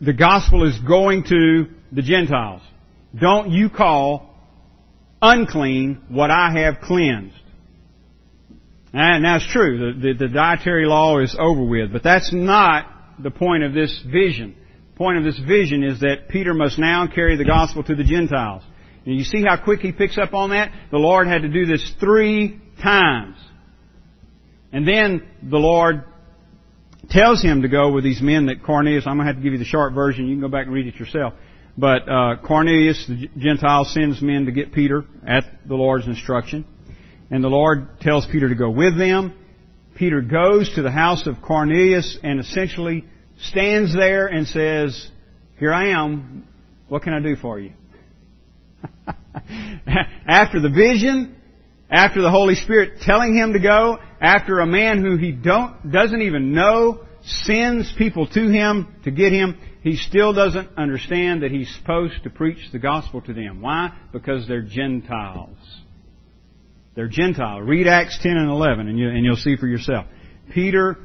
the 0.00 0.14
gospel 0.14 0.66
is 0.66 0.78
going 0.80 1.24
to 1.24 1.66
the 1.92 2.02
Gentiles. 2.02 2.62
Don't 3.18 3.50
you 3.50 3.68
call 3.68 4.35
unclean 5.20 6.02
what 6.08 6.30
I 6.30 6.52
have 6.62 6.80
cleansed. 6.80 7.34
And 8.92 9.24
that's 9.24 9.46
true. 9.46 9.92
The, 9.92 10.00
the, 10.00 10.26
the, 10.26 10.28
dietary 10.28 10.86
law 10.86 11.18
is 11.18 11.36
over 11.38 11.62
with. 11.62 11.92
But 11.92 12.02
that's 12.02 12.32
not 12.32 12.86
the 13.18 13.30
point 13.30 13.62
of 13.62 13.74
this 13.74 14.02
vision. 14.10 14.56
The 14.92 14.96
point 14.96 15.18
of 15.18 15.24
this 15.24 15.38
vision 15.38 15.82
is 15.82 16.00
that 16.00 16.28
Peter 16.28 16.54
must 16.54 16.78
now 16.78 17.06
carry 17.06 17.36
the 17.36 17.44
gospel 17.44 17.82
to 17.84 17.94
the 17.94 18.04
Gentiles. 18.04 18.62
And 19.04 19.14
you 19.14 19.24
see 19.24 19.44
how 19.46 19.62
quick 19.62 19.80
he 19.80 19.92
picks 19.92 20.16
up 20.16 20.32
on 20.32 20.50
that? 20.50 20.72
The 20.90 20.98
Lord 20.98 21.26
had 21.26 21.42
to 21.42 21.48
do 21.48 21.66
this 21.66 21.94
three 22.00 22.60
times. 22.82 23.36
And 24.72 24.86
then 24.86 25.26
the 25.42 25.58
Lord 25.58 26.04
tells 27.10 27.42
him 27.42 27.62
to 27.62 27.68
go 27.68 27.92
with 27.92 28.02
these 28.02 28.20
men 28.20 28.46
that 28.46 28.64
Cornelius, 28.64 29.06
I'm 29.06 29.16
going 29.16 29.26
to 29.26 29.32
have 29.32 29.36
to 29.36 29.42
give 29.42 29.52
you 29.52 29.58
the 29.58 29.64
short 29.64 29.92
version. 29.92 30.26
You 30.26 30.34
can 30.34 30.40
go 30.40 30.48
back 30.48 30.66
and 30.66 30.74
read 30.74 30.86
it 30.86 30.96
yourself. 30.96 31.34
But 31.78 32.08
uh, 32.08 32.36
Cornelius, 32.42 33.04
the 33.06 33.28
Gentile, 33.36 33.84
sends 33.84 34.22
men 34.22 34.46
to 34.46 34.52
get 34.52 34.72
Peter 34.72 35.04
at 35.26 35.44
the 35.66 35.74
Lord's 35.74 36.06
instruction. 36.06 36.64
And 37.30 37.44
the 37.44 37.48
Lord 37.48 38.00
tells 38.00 38.26
Peter 38.26 38.48
to 38.48 38.54
go 38.54 38.70
with 38.70 38.96
them. 38.98 39.34
Peter 39.94 40.20
goes 40.20 40.72
to 40.74 40.82
the 40.82 40.90
house 40.90 41.26
of 41.26 41.42
Cornelius 41.42 42.18
and 42.22 42.40
essentially 42.40 43.04
stands 43.42 43.94
there 43.94 44.26
and 44.26 44.46
says, 44.46 45.10
Here 45.58 45.72
I 45.72 45.88
am. 45.90 46.46
What 46.88 47.02
can 47.02 47.12
I 47.12 47.20
do 47.20 47.36
for 47.36 47.58
you? 47.58 47.72
after 50.26 50.60
the 50.60 50.70
vision, 50.70 51.36
after 51.90 52.22
the 52.22 52.30
Holy 52.30 52.54
Spirit 52.54 53.00
telling 53.02 53.34
him 53.34 53.52
to 53.52 53.58
go, 53.58 53.98
after 54.20 54.60
a 54.60 54.66
man 54.66 55.02
who 55.02 55.16
he 55.16 55.32
don't, 55.32 55.90
doesn't 55.90 56.22
even 56.22 56.52
know 56.52 57.00
sends 57.22 57.92
people 57.98 58.26
to 58.28 58.48
him 58.48 58.94
to 59.04 59.10
get 59.10 59.32
him, 59.32 59.58
he 59.86 59.94
still 59.94 60.32
doesn't 60.32 60.68
understand 60.76 61.44
that 61.44 61.52
he's 61.52 61.72
supposed 61.76 62.24
to 62.24 62.28
preach 62.28 62.58
the 62.72 62.78
gospel 62.80 63.20
to 63.20 63.32
them. 63.32 63.60
Why? 63.60 63.96
Because 64.12 64.48
they're 64.48 64.60
Gentiles. 64.60 65.56
They're 66.96 67.06
Gentile. 67.06 67.60
Read 67.60 67.86
Acts 67.86 68.18
10 68.20 68.36
and 68.36 68.50
11 68.50 68.88
and, 68.88 68.98
you, 68.98 69.08
and 69.08 69.24
you'll 69.24 69.36
see 69.36 69.54
for 69.54 69.68
yourself. 69.68 70.06
Peter 70.52 70.96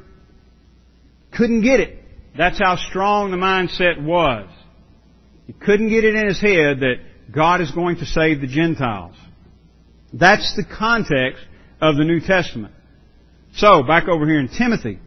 couldn't 1.30 1.62
get 1.62 1.78
it. 1.78 2.02
That's 2.36 2.58
how 2.58 2.74
strong 2.74 3.30
the 3.30 3.36
mindset 3.36 4.02
was. 4.02 4.50
He 5.46 5.52
couldn't 5.52 5.90
get 5.90 6.02
it 6.02 6.16
in 6.16 6.26
his 6.26 6.40
head 6.40 6.80
that 6.80 6.96
God 7.32 7.60
is 7.60 7.70
going 7.70 7.98
to 7.98 8.04
save 8.04 8.40
the 8.40 8.48
Gentiles. 8.48 9.14
That's 10.12 10.56
the 10.56 10.64
context 10.64 11.44
of 11.80 11.96
the 11.96 12.04
New 12.04 12.18
Testament. 12.18 12.74
So, 13.54 13.84
back 13.84 14.08
over 14.08 14.26
here 14.26 14.40
in 14.40 14.48
Timothy, 14.48 14.98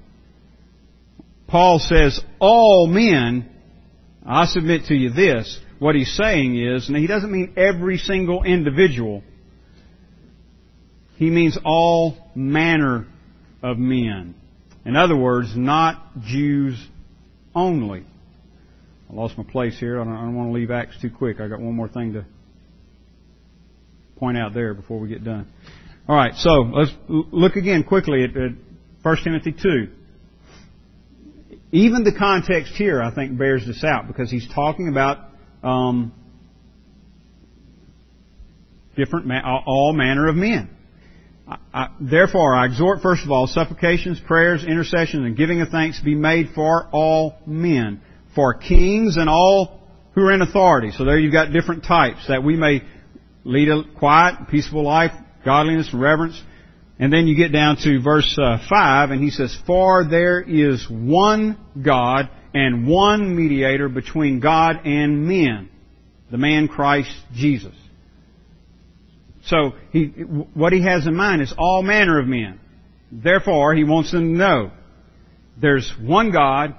Paul 1.50 1.80
says, 1.80 2.22
all 2.40 2.88
men, 2.88 3.52
I 4.26 4.46
submit 4.46 4.86
to 4.86 4.96
you 4.96 5.12
this, 5.12 5.60
what 5.80 5.96
he's 5.96 6.16
saying 6.16 6.58
is, 6.58 6.88
and 6.88 6.98
he 6.98 7.08
doesn't 7.08 7.32
mean 7.32 7.54
every 7.58 7.98
single 7.98 8.44
individual, 8.44 9.24
he 11.18 11.30
means 11.30 11.58
all 11.64 12.18
manner 12.34 13.06
of 13.62 13.78
men. 13.78 14.36
In 14.84 14.96
other 14.96 15.16
words, 15.16 15.56
not 15.56 16.20
Jews 16.22 16.84
only. 17.54 18.06
I 19.10 19.14
lost 19.14 19.38
my 19.38 19.44
place 19.44 19.80
here. 19.80 20.02
I 20.02 20.04
don't, 20.04 20.14
I 20.14 20.22
don't 20.22 20.36
want 20.36 20.50
to 20.50 20.54
leave 20.54 20.72
Acts 20.72 21.00
too 21.02 21.10
quick. 21.10 21.40
I 21.40 21.48
got 21.48 21.60
one 21.60 21.76
more 21.76 21.88
thing 21.88 22.14
to 22.14 22.26
point 24.18 24.38
out 24.38 24.54
there 24.54 24.74
before 24.74 25.00
we 25.00 25.08
get 25.08 25.24
done. 25.24 25.48
All 26.08 26.16
right, 26.16 26.34
so 26.36 26.52
let's 26.52 26.92
look 27.08 27.56
again 27.56 27.84
quickly 27.84 28.24
at, 28.24 28.30
at 28.38 28.52
1 29.02 29.18
Timothy 29.24 29.52
2. 29.52 29.88
Even 31.76 32.06
the 32.06 32.14
context 32.14 32.72
here, 32.76 33.02
I 33.02 33.14
think, 33.14 33.38
bears 33.38 33.68
this 33.68 33.84
out 33.84 34.08
because 34.08 34.32
he's 34.32 34.48
talking 34.48 34.88
about 34.88 35.18
um, 35.62 36.14
different, 38.96 39.30
all 39.44 39.92
manner 39.92 40.30
of 40.30 40.38
men. 40.38 40.70
I, 41.46 41.58
I, 41.74 41.88
therefore, 42.00 42.56
I 42.56 42.68
exhort, 42.68 43.02
first 43.02 43.26
of 43.26 43.32
all, 43.32 43.46
supplications, 43.48 44.22
prayers, 44.22 44.64
intercessions, 44.64 45.26
and 45.26 45.36
giving 45.36 45.60
of 45.60 45.68
thanks 45.68 46.00
be 46.00 46.16
made 46.16 46.52
for 46.56 46.88
all 46.94 47.36
men, 47.46 48.02
for 48.36 48.54
kings 48.54 49.18
and 49.18 49.30
all 49.30 49.82
who 50.14 50.22
are 50.22 50.32
in 50.32 50.42
authority. 50.42 50.92
So 50.92 51.04
there 51.04 51.20
you've 51.20 51.34
got 51.34 51.52
different 51.52 51.84
types, 51.84 52.30
that 52.30 52.42
we 52.42 52.56
may 52.56 52.84
lead 53.44 53.68
a 53.68 53.84
quiet, 54.00 54.48
peaceful 54.50 54.82
life, 54.82 55.12
godliness, 55.44 55.90
and 55.92 56.02
reverence. 56.02 56.42
And 56.98 57.12
then 57.12 57.28
you 57.28 57.36
get 57.36 57.52
down 57.52 57.78
to 57.84 58.02
verse 58.02 58.38
uh, 58.42 58.58
5, 58.70 59.12
and 59.12 59.22
he 59.22 59.30
says, 59.30 59.56
For 59.68 60.06
there 60.10 60.40
is 60.42 60.88
one 60.90 61.58
God 61.82 62.30
and 62.54 62.88
one 62.88 63.36
mediator 63.36 63.90
between 63.90 64.40
God 64.40 64.86
and 64.86 65.28
men, 65.28 65.70
the 66.32 66.38
man 66.38 66.70
Christ 66.70 67.12
Jesus. 67.34 67.74
So 69.48 69.74
he, 69.92 70.06
what 70.06 70.72
he 70.72 70.84
has 70.84 71.06
in 71.06 71.16
mind 71.16 71.42
is 71.42 71.54
all 71.58 71.84
manner 71.84 72.20
of 72.20 72.28
men. 72.28 72.60
Therefore, 73.12 73.76
he 73.76 73.84
wants 73.84 74.12
them 74.12 74.34
to 74.34 74.38
know 74.38 74.72
there's 75.62 75.92
one 76.02 76.32
God 76.32 76.76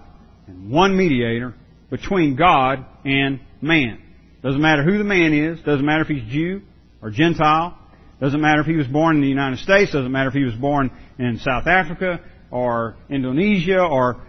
and 0.46 0.70
one 0.70 0.96
mediator 0.96 1.54
between 1.90 2.36
God 2.36 2.84
and 3.04 3.40
man. 3.60 4.02
Doesn't 4.42 4.60
matter 4.60 4.82
who 4.82 4.98
the 4.98 5.04
man 5.04 5.32
is. 5.32 5.60
Doesn't 5.60 5.84
matter 5.84 6.02
if 6.02 6.08
he's 6.08 6.32
Jew 6.32 6.62
or 7.02 7.10
Gentile. 7.10 7.78
Doesn't 8.20 8.40
matter 8.40 8.60
if 8.60 8.66
he 8.66 8.76
was 8.76 8.86
born 8.86 9.16
in 9.16 9.22
the 9.22 9.28
United 9.28 9.58
States. 9.58 9.92
Doesn't 9.92 10.10
matter 10.10 10.28
if 10.28 10.34
he 10.34 10.44
was 10.44 10.54
born 10.54 10.90
in 11.18 11.38
South 11.38 11.66
Africa 11.66 12.20
or 12.50 12.96
Indonesia 13.10 13.80
or 13.80 14.22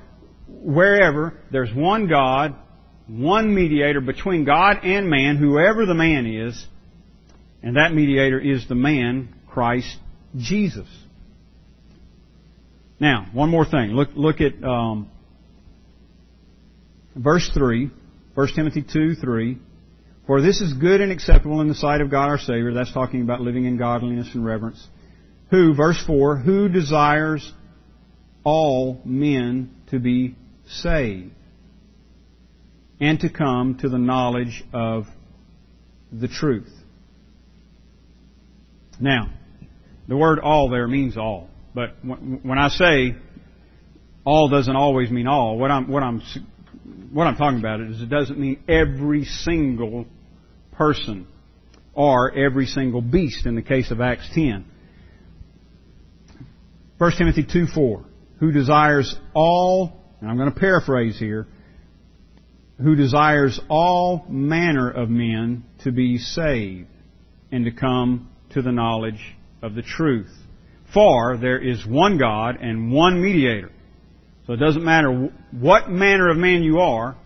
wherever. 0.47 1.39
There's 1.51 1.73
one 1.73 2.07
God, 2.07 2.55
one 3.07 3.53
mediator 3.53 4.01
between 4.01 4.43
God 4.43 4.79
and 4.83 5.09
man, 5.09 5.37
whoever 5.37 5.85
the 5.85 5.93
man 5.93 6.25
is, 6.25 6.65
and 7.63 7.77
that 7.77 7.93
mediator 7.93 8.39
is 8.39 8.67
the 8.67 8.75
man, 8.75 9.33
Christ 9.47 9.97
Jesus. 10.35 10.87
Now, 12.99 13.27
one 13.31 13.49
more 13.49 13.65
thing. 13.65 13.91
Look, 13.91 14.09
look 14.15 14.41
at 14.41 14.61
um, 14.63 15.09
verse 17.15 17.49
3, 17.53 17.89
1 18.33 18.47
Timothy 18.55 18.81
2, 18.81 19.15
3. 19.15 19.57
For 20.27 20.41
this 20.41 20.59
is 20.59 20.73
good 20.73 20.99
and 20.99 21.09
acceptable 21.09 21.61
in 21.61 21.69
the 21.69 21.75
sight 21.75 22.01
of 22.01 22.11
God 22.11 22.27
our 22.27 22.37
Savior. 22.37 22.73
That's 22.73 22.91
talking 22.91 23.21
about 23.21 23.39
living 23.39 23.63
in 23.63 23.77
godliness 23.77 24.27
and 24.33 24.45
reverence. 24.45 24.85
Who, 25.51 25.73
verse 25.73 26.03
4, 26.05 26.35
who 26.37 26.67
desires 26.67 27.49
all 28.43 29.01
men 29.05 29.73
to 29.89 29.99
be 29.99 30.35
saved 30.67 31.31
and 32.99 33.19
to 33.21 33.29
come 33.29 33.77
to 33.79 33.87
the 33.87 33.97
knowledge 33.97 34.65
of 34.73 35.05
the 36.11 36.27
truth. 36.27 36.73
Now, 38.99 39.29
the 40.09 40.17
word 40.17 40.39
all 40.39 40.69
there 40.69 40.87
means 40.87 41.15
all. 41.15 41.49
But 41.73 41.95
when 42.03 42.57
I 42.57 42.67
say 42.67 43.15
all 44.25 44.49
doesn't 44.49 44.75
always 44.75 45.09
mean 45.09 45.27
all, 45.27 45.57
what 45.57 45.71
I'm, 45.71 45.87
what 45.89 46.03
I'm, 46.03 46.21
what 47.13 47.27
I'm 47.27 47.37
talking 47.37 47.59
about 47.59 47.79
is 47.79 48.01
it 48.01 48.09
doesn't 48.09 48.37
mean 48.37 48.61
every 48.67 49.23
single 49.23 50.05
person 50.77 51.27
or 51.93 52.31
every 52.33 52.67
single 52.67 53.01
beast 53.01 53.45
in 53.45 53.55
the 53.55 53.61
case 53.61 53.89
of 53.91 53.99
Acts 53.99 54.29
10. 54.33 54.65
1 56.97 57.11
Timothy 57.17 57.43
2 57.43 57.67
4. 57.73 58.05
Who 58.39 58.51
desires 58.51 59.15
all, 59.33 59.99
and 60.21 60.29
I'm 60.29 60.37
going 60.37 60.51
to 60.51 60.59
paraphrase 60.59 61.17
here, 61.17 61.47
who 62.81 62.95
desires 62.95 63.59
all 63.69 64.25
manner 64.29 64.89
of 64.89 65.09
men 65.09 65.63
to 65.83 65.91
be 65.91 66.19
saved 66.19 66.89
and 67.51 67.65
to 67.65 67.71
come 67.71 68.29
to 68.51 68.61
the 68.61 68.71
knowledge 68.71 69.35
of 69.61 69.73
the 69.73 69.81
truth. 69.81 70.31
For 70.93 71.37
there 71.37 71.59
is 71.59 71.85
one 71.85 72.17
God 72.17 72.57
and 72.61 72.91
one 72.91 73.21
mediator. 73.21 73.71
So 74.45 74.53
it 74.53 74.57
doesn't 74.57 74.83
matter 74.83 75.31
what 75.51 75.89
manner 75.89 76.29
of 76.29 76.37
man 76.37 76.63
you 76.63 76.79
are, 76.79 77.17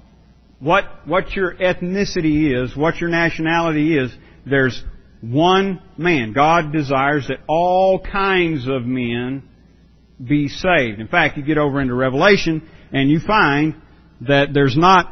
what, 0.61 0.85
what 1.05 1.31
your 1.31 1.55
ethnicity 1.55 2.63
is, 2.63 2.77
what 2.77 2.97
your 2.97 3.09
nationality 3.09 3.97
is, 3.97 4.11
there's 4.45 4.81
one 5.21 5.81
man. 5.97 6.33
God 6.33 6.71
desires 6.71 7.27
that 7.29 7.39
all 7.47 7.99
kinds 7.99 8.67
of 8.67 8.85
men 8.85 9.43
be 10.23 10.47
saved. 10.47 10.99
In 10.99 11.07
fact, 11.07 11.35
you 11.37 11.43
get 11.43 11.57
over 11.57 11.81
into 11.81 11.95
Revelation 11.95 12.67
and 12.93 13.09
you 13.09 13.19
find 13.19 13.75
that 14.21 14.53
there's 14.53 14.77
not, 14.77 15.11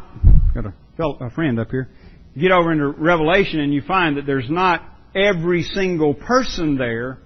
got 0.54 0.66
a, 0.68 1.26
a 1.26 1.30
friend 1.32 1.60
up 1.60 1.72
here, 1.72 1.90
you 2.36 2.44
get 2.44 2.52
over 2.52 2.72
into 2.72 2.88
Revelation 2.88 3.60
and 3.60 3.74
you 3.74 3.82
find 3.82 4.18
that 4.18 4.28
there's 4.28 4.50
not 4.50 4.84
every 5.16 5.64
single 5.64 6.14
person 6.14 6.78
there, 6.78 7.18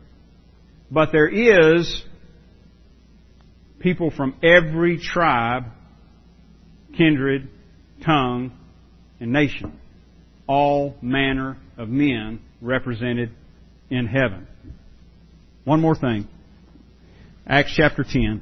but 0.89 1.11
there 1.11 1.28
is 1.28 2.03
people 3.80 4.11
from 4.11 4.38
every 4.41 4.97
tribe, 4.97 5.65
kindred, 6.97 7.49
tongue, 8.05 8.51
and 9.19 9.31
nation. 9.31 9.79
All 10.47 10.95
manner 11.01 11.57
of 11.77 11.89
men 11.89 12.41
represented 12.61 13.31
in 13.89 14.05
heaven. 14.05 14.47
One 15.63 15.79
more 15.79 15.95
thing. 15.95 16.27
Acts 17.47 17.73
chapter 17.75 18.03
10. 18.03 18.41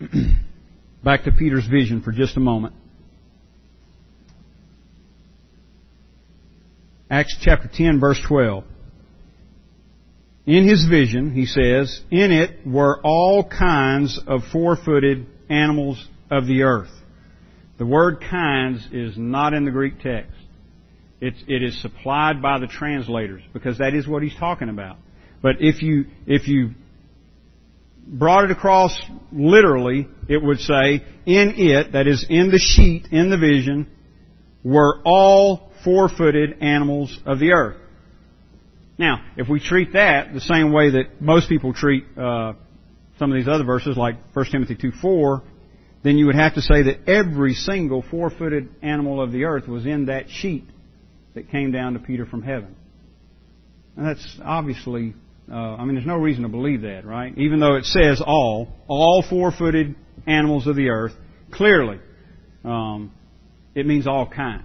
Back 1.04 1.24
to 1.24 1.32
Peter's 1.32 1.66
vision 1.66 2.02
for 2.02 2.12
just 2.12 2.36
a 2.36 2.40
moment. 2.40 2.74
Acts 7.08 7.36
chapter 7.40 7.70
10 7.72 8.00
verse 8.00 8.20
12. 8.26 8.64
In 10.46 10.68
his 10.68 10.86
vision, 10.86 11.32
he 11.32 11.46
says, 11.46 12.00
in 12.10 12.30
it 12.30 12.66
were 12.66 13.00
all 13.02 13.48
kinds 13.48 14.20
of 14.26 14.42
four-footed 14.52 15.26
animals 15.48 16.06
of 16.30 16.46
the 16.46 16.62
earth. 16.62 16.90
The 17.78 17.86
word 17.86 18.20
kinds 18.20 18.88
is 18.92 19.16
not 19.16 19.52
in 19.52 19.64
the 19.64 19.70
Greek 19.70 20.00
text. 20.00 20.32
It's, 21.20 21.42
it 21.46 21.62
is 21.62 21.80
supplied 21.80 22.42
by 22.42 22.58
the 22.58 22.66
translators 22.66 23.42
because 23.52 23.78
that 23.78 23.94
is 23.94 24.06
what 24.06 24.22
he's 24.22 24.36
talking 24.36 24.68
about. 24.68 24.96
But 25.42 25.56
if 25.60 25.82
you, 25.82 26.06
if 26.26 26.48
you 26.48 26.70
brought 28.06 28.44
it 28.44 28.50
across 28.50 28.98
literally, 29.32 30.08
it 30.28 30.42
would 30.42 30.60
say, 30.60 31.04
in 31.26 31.54
it, 31.56 31.92
that 31.92 32.06
is 32.06 32.26
in 32.28 32.50
the 32.50 32.58
sheet, 32.58 33.08
in 33.10 33.30
the 33.30 33.38
vision, 33.38 33.88
were 34.62 35.00
all 35.04 35.70
four-footed 35.84 36.62
animals 36.62 37.18
of 37.24 37.38
the 37.38 37.52
earth. 37.52 37.76
Now, 38.98 39.24
if 39.36 39.48
we 39.48 39.60
treat 39.60 39.92
that 39.92 40.32
the 40.32 40.40
same 40.40 40.72
way 40.72 40.90
that 40.90 41.20
most 41.20 41.48
people 41.48 41.74
treat 41.74 42.04
uh, 42.16 42.54
some 43.18 43.30
of 43.30 43.36
these 43.36 43.48
other 43.48 43.64
verses, 43.64 43.96
like 43.96 44.16
1 44.32 44.46
Timothy 44.50 44.74
2 44.74 44.92
4, 45.00 45.42
then 46.06 46.18
you 46.18 46.26
would 46.26 46.36
have 46.36 46.54
to 46.54 46.62
say 46.62 46.82
that 46.82 47.08
every 47.08 47.54
single 47.54 48.00
four-footed 48.10 48.68
animal 48.80 49.20
of 49.20 49.32
the 49.32 49.44
earth 49.44 49.66
was 49.66 49.84
in 49.86 50.06
that 50.06 50.30
sheet 50.30 50.64
that 51.34 51.50
came 51.50 51.72
down 51.72 51.94
to 51.94 51.98
Peter 51.98 52.24
from 52.24 52.42
heaven. 52.42 52.76
And 53.96 54.06
that's 54.06 54.38
obviously, 54.44 55.14
uh, 55.50 55.54
I 55.54 55.84
mean, 55.84 55.96
there's 55.96 56.06
no 56.06 56.16
reason 56.16 56.44
to 56.44 56.48
believe 56.48 56.82
that, 56.82 57.04
right? 57.04 57.36
Even 57.36 57.58
though 57.58 57.74
it 57.74 57.86
says 57.86 58.22
all, 58.24 58.68
all 58.86 59.24
four-footed 59.28 59.96
animals 60.28 60.68
of 60.68 60.76
the 60.76 60.90
earth, 60.90 61.12
clearly, 61.50 61.98
um, 62.64 63.12
it 63.74 63.84
means 63.84 64.06
all 64.06 64.28
kinds. 64.28 64.64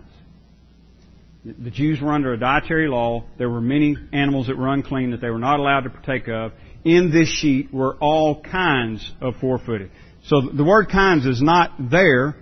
The 1.44 1.72
Jews 1.72 2.00
were 2.00 2.12
under 2.12 2.34
a 2.34 2.38
dietary 2.38 2.88
law. 2.88 3.24
There 3.39 3.50
were 3.50 3.62
many 3.62 3.98
animals 4.14 4.46
that 4.46 4.58
were 4.58 4.68
unclean 4.68 5.10
that 5.10 5.22
they 5.22 5.32
were 5.32 5.39
not 5.39 5.60
allowed 5.60 5.82
to 5.82 5.89
partake 5.89 6.28
of. 6.28 6.52
In 6.86 7.12
this 7.12 7.30
sheet 7.30 7.74
were 7.74 7.96
all 7.96 8.42
kinds 8.42 9.12
of 9.22 9.36
four-footed. 9.42 9.89
So 10.26 10.41
the 10.41 10.63
word 10.63 10.89
kinds 10.89 11.26
is 11.26 11.41
not 11.41 11.89
there. 11.89 12.36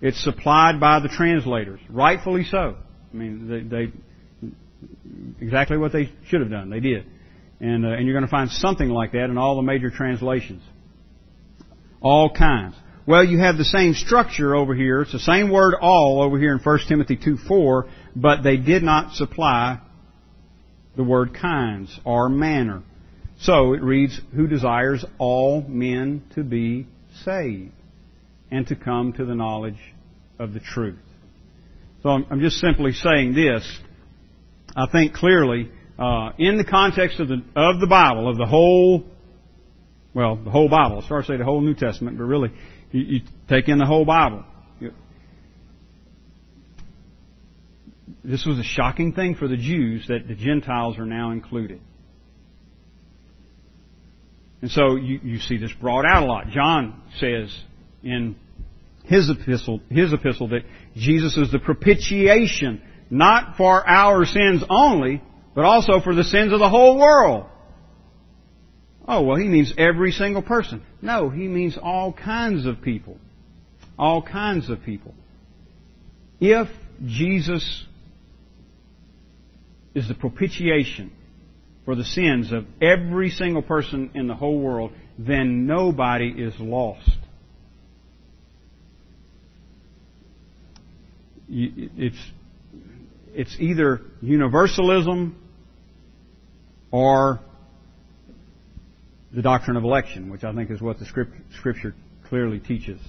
It's 0.00 0.22
supplied 0.22 0.80
by 0.80 1.00
the 1.00 1.08
translators. 1.08 1.80
Rightfully 1.88 2.44
so. 2.44 2.76
I 3.12 3.16
mean, 3.16 3.48
they, 3.48 3.60
they 3.60 3.92
exactly 5.40 5.76
what 5.76 5.92
they 5.92 6.12
should 6.26 6.40
have 6.40 6.50
done. 6.50 6.70
They 6.70 6.80
did. 6.80 7.06
And, 7.60 7.86
uh, 7.86 7.90
and 7.90 8.06
you're 8.06 8.14
going 8.14 8.26
to 8.26 8.30
find 8.30 8.50
something 8.50 8.88
like 8.88 9.12
that 9.12 9.26
in 9.26 9.38
all 9.38 9.56
the 9.56 9.62
major 9.62 9.90
translations. 9.90 10.62
All 12.00 12.30
kinds. 12.30 12.74
Well, 13.06 13.24
you 13.24 13.38
have 13.38 13.56
the 13.56 13.64
same 13.64 13.94
structure 13.94 14.54
over 14.54 14.74
here. 14.74 15.02
It's 15.02 15.12
the 15.12 15.20
same 15.20 15.50
word 15.50 15.74
all 15.80 16.22
over 16.22 16.38
here 16.38 16.52
in 16.52 16.58
1 16.58 16.78
Timothy 16.88 17.16
2 17.16 17.36
4, 17.36 17.88
but 18.16 18.42
they 18.42 18.56
did 18.56 18.82
not 18.82 19.14
supply 19.14 19.80
the 20.96 21.04
word 21.04 21.34
kinds 21.34 21.98
or 22.04 22.28
manner. 22.28 22.82
So 23.40 23.74
it 23.74 23.82
reads, 23.82 24.20
Who 24.34 24.46
desires 24.46 25.04
all 25.18 25.62
men 25.62 26.24
to 26.34 26.44
be 26.44 26.86
saved 27.24 27.72
and 28.50 28.66
to 28.68 28.76
come 28.76 29.12
to 29.14 29.24
the 29.24 29.34
knowledge 29.34 29.78
of 30.38 30.52
the 30.52 30.60
truth. 30.60 30.98
So 32.02 32.08
I'm 32.08 32.40
just 32.40 32.56
simply 32.56 32.92
saying 32.92 33.34
this. 33.34 33.80
I 34.74 34.86
think 34.90 35.14
clearly, 35.14 35.70
uh, 35.98 36.30
in 36.38 36.56
the 36.56 36.64
context 36.64 37.20
of 37.20 37.28
the 37.28 37.42
of 37.54 37.80
the 37.80 37.86
Bible, 37.86 38.28
of 38.28 38.36
the 38.36 38.46
whole, 38.46 39.04
well, 40.14 40.36
the 40.36 40.50
whole 40.50 40.68
Bible. 40.68 41.00
Hard 41.02 41.24
to 41.24 41.32
say 41.32 41.36
the 41.36 41.44
whole 41.44 41.60
New 41.60 41.74
Testament, 41.74 42.18
but 42.18 42.24
really, 42.24 42.50
you, 42.90 43.00
you 43.00 43.20
take 43.48 43.68
in 43.68 43.78
the 43.78 43.86
whole 43.86 44.04
Bible. 44.04 44.44
This 48.24 48.46
was 48.46 48.58
a 48.58 48.62
shocking 48.62 49.14
thing 49.14 49.34
for 49.34 49.48
the 49.48 49.56
Jews 49.56 50.06
that 50.06 50.28
the 50.28 50.34
Gentiles 50.34 50.96
are 50.98 51.06
now 51.06 51.32
included. 51.32 51.80
And 54.62 54.70
so 54.70 54.94
you, 54.96 55.20
you 55.22 55.38
see 55.40 55.58
this 55.58 55.72
brought 55.72 56.06
out 56.06 56.22
a 56.22 56.26
lot. 56.26 56.48
John 56.48 57.02
says 57.18 57.54
in 58.02 58.36
his 59.04 59.28
epistle, 59.28 59.80
his 59.90 60.12
epistle 60.12 60.48
that 60.48 60.62
Jesus 60.94 61.36
is 61.36 61.50
the 61.50 61.58
propitiation, 61.58 62.80
not 63.10 63.56
for 63.56 63.86
our 63.86 64.24
sins 64.24 64.62
only, 64.70 65.20
but 65.54 65.64
also 65.64 66.00
for 66.00 66.14
the 66.14 66.24
sins 66.24 66.52
of 66.52 66.60
the 66.60 66.68
whole 66.68 66.96
world. 66.96 67.46
Oh, 69.06 69.22
well, 69.22 69.36
he 69.36 69.48
means 69.48 69.74
every 69.76 70.12
single 70.12 70.42
person. 70.42 70.82
No, 71.02 71.28
he 71.28 71.48
means 71.48 71.76
all 71.76 72.12
kinds 72.12 72.64
of 72.64 72.80
people. 72.80 73.18
All 73.98 74.22
kinds 74.22 74.70
of 74.70 74.82
people. 74.84 75.12
If 76.40 76.68
Jesus 77.04 77.84
is 79.94 80.06
the 80.06 80.14
propitiation 80.14 81.12
for 81.84 81.94
the 81.94 82.04
sins 82.04 82.52
of 82.52 82.64
every 82.80 83.30
single 83.30 83.62
person 83.62 84.10
in 84.14 84.28
the 84.28 84.34
whole 84.34 84.60
world, 84.60 84.92
then 85.18 85.66
nobody 85.66 86.28
is 86.28 86.54
lost. 86.58 87.10
It's, 91.48 92.16
it's 93.34 93.56
either 93.58 94.00
universalism 94.20 95.36
or 96.90 97.40
the 99.34 99.42
doctrine 99.42 99.76
of 99.76 99.84
election, 99.84 100.30
which 100.30 100.44
I 100.44 100.54
think 100.54 100.70
is 100.70 100.80
what 100.80 100.98
the 100.98 101.06
scripture 101.06 101.94
clearly 102.28 102.58
teaches. 102.58 103.00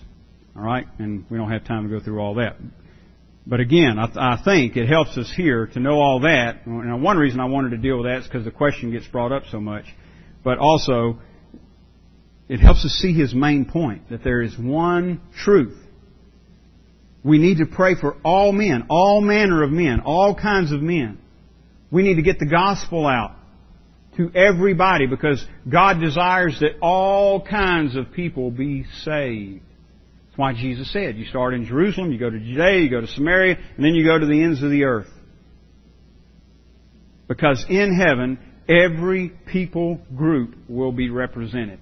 All 0.56 0.62
right? 0.62 0.88
And 1.00 1.26
we 1.30 1.38
don't 1.38 1.52
have 1.52 1.66
time 1.66 1.90
to 1.90 1.90
go 1.90 2.04
through 2.04 2.20
all 2.20 2.36
that. 2.36 2.58
But 3.46 3.60
again, 3.60 4.00
I, 4.00 4.06
th- 4.06 4.18
I, 4.18 4.42
think 4.44 4.78
it 4.78 4.88
helps 4.88 5.18
us 5.18 5.32
here 5.36 5.68
to 5.68 5.80
know 5.80 6.00
all 6.00 6.22
that. 6.22 6.66
Now, 6.66 6.98
one 6.98 7.18
reason 7.18 7.42
I 7.42 7.46
wanted 7.46 7.72
to 7.72 7.78
deal 7.78 7.98
with 7.98 8.06
that 8.06 8.20
is 8.20 8.24
because 8.26 8.46
the 8.46 8.52
question 8.52 8.92
gets 8.92 9.06
brought 9.08 9.34
up 9.34 9.44
so 9.52 9.60
much. 9.60 9.86
But 10.44 10.60
also, 10.60 11.20
it 12.48 12.60
helps 12.60 12.86
us 12.86 12.92
see 12.92 13.14
his 13.14 13.34
main 13.34 13.66
point 13.66 14.10
that 14.10 14.24
there 14.24 14.42
is 14.42 14.58
one 14.58 15.22
truth 15.44 15.78
We 17.24 17.38
need 17.38 17.58
to 17.58 17.66
pray 17.66 17.96
for 17.96 18.18
all 18.24 18.52
men, 18.52 18.86
all 18.90 19.22
manner 19.22 19.64
of 19.64 19.72
men, 19.72 20.02
all 20.02 20.36
kinds 20.36 20.72
of 20.72 20.82
men. 20.82 21.20
We 21.92 22.04
need 22.04 22.16
to 22.16 22.22
get 22.22 22.40
the 22.40 22.46
gospel 22.50 23.06
out 23.06 23.36
to 24.18 24.32
everybody 24.36 25.08
because 25.08 25.46
God 25.70 26.00
desires 26.00 26.58
that 26.60 26.80
all 26.82 27.42
kinds 27.42 27.96
of 27.96 28.12
people 28.12 28.52
be 28.52 28.86
saved. 29.04 29.64
That's 30.34 30.40
why 30.40 30.54
Jesus 30.54 30.92
said, 30.92 31.16
you 31.16 31.26
start 31.26 31.54
in 31.54 31.68
Jerusalem, 31.68 32.12
you 32.12 32.18
go 32.18 32.28
to 32.28 32.40
Judea, 32.40 32.80
you 32.80 32.90
go 32.90 33.02
to 33.02 33.08
Samaria, 33.08 33.56
and 33.56 33.86
then 33.86 33.94
you 33.94 34.04
go 34.04 34.18
to 34.18 34.26
the 34.26 34.42
ends 34.42 34.64
of 34.64 34.72
the 34.72 34.86
earth. 34.86 35.10
Because 37.28 37.64
in 37.70 37.96
heaven, 37.96 38.40
every 38.68 39.30
people 39.30 40.00
group 40.16 40.56
will 40.68 40.92
be 40.92 41.12
represented. 41.12 41.78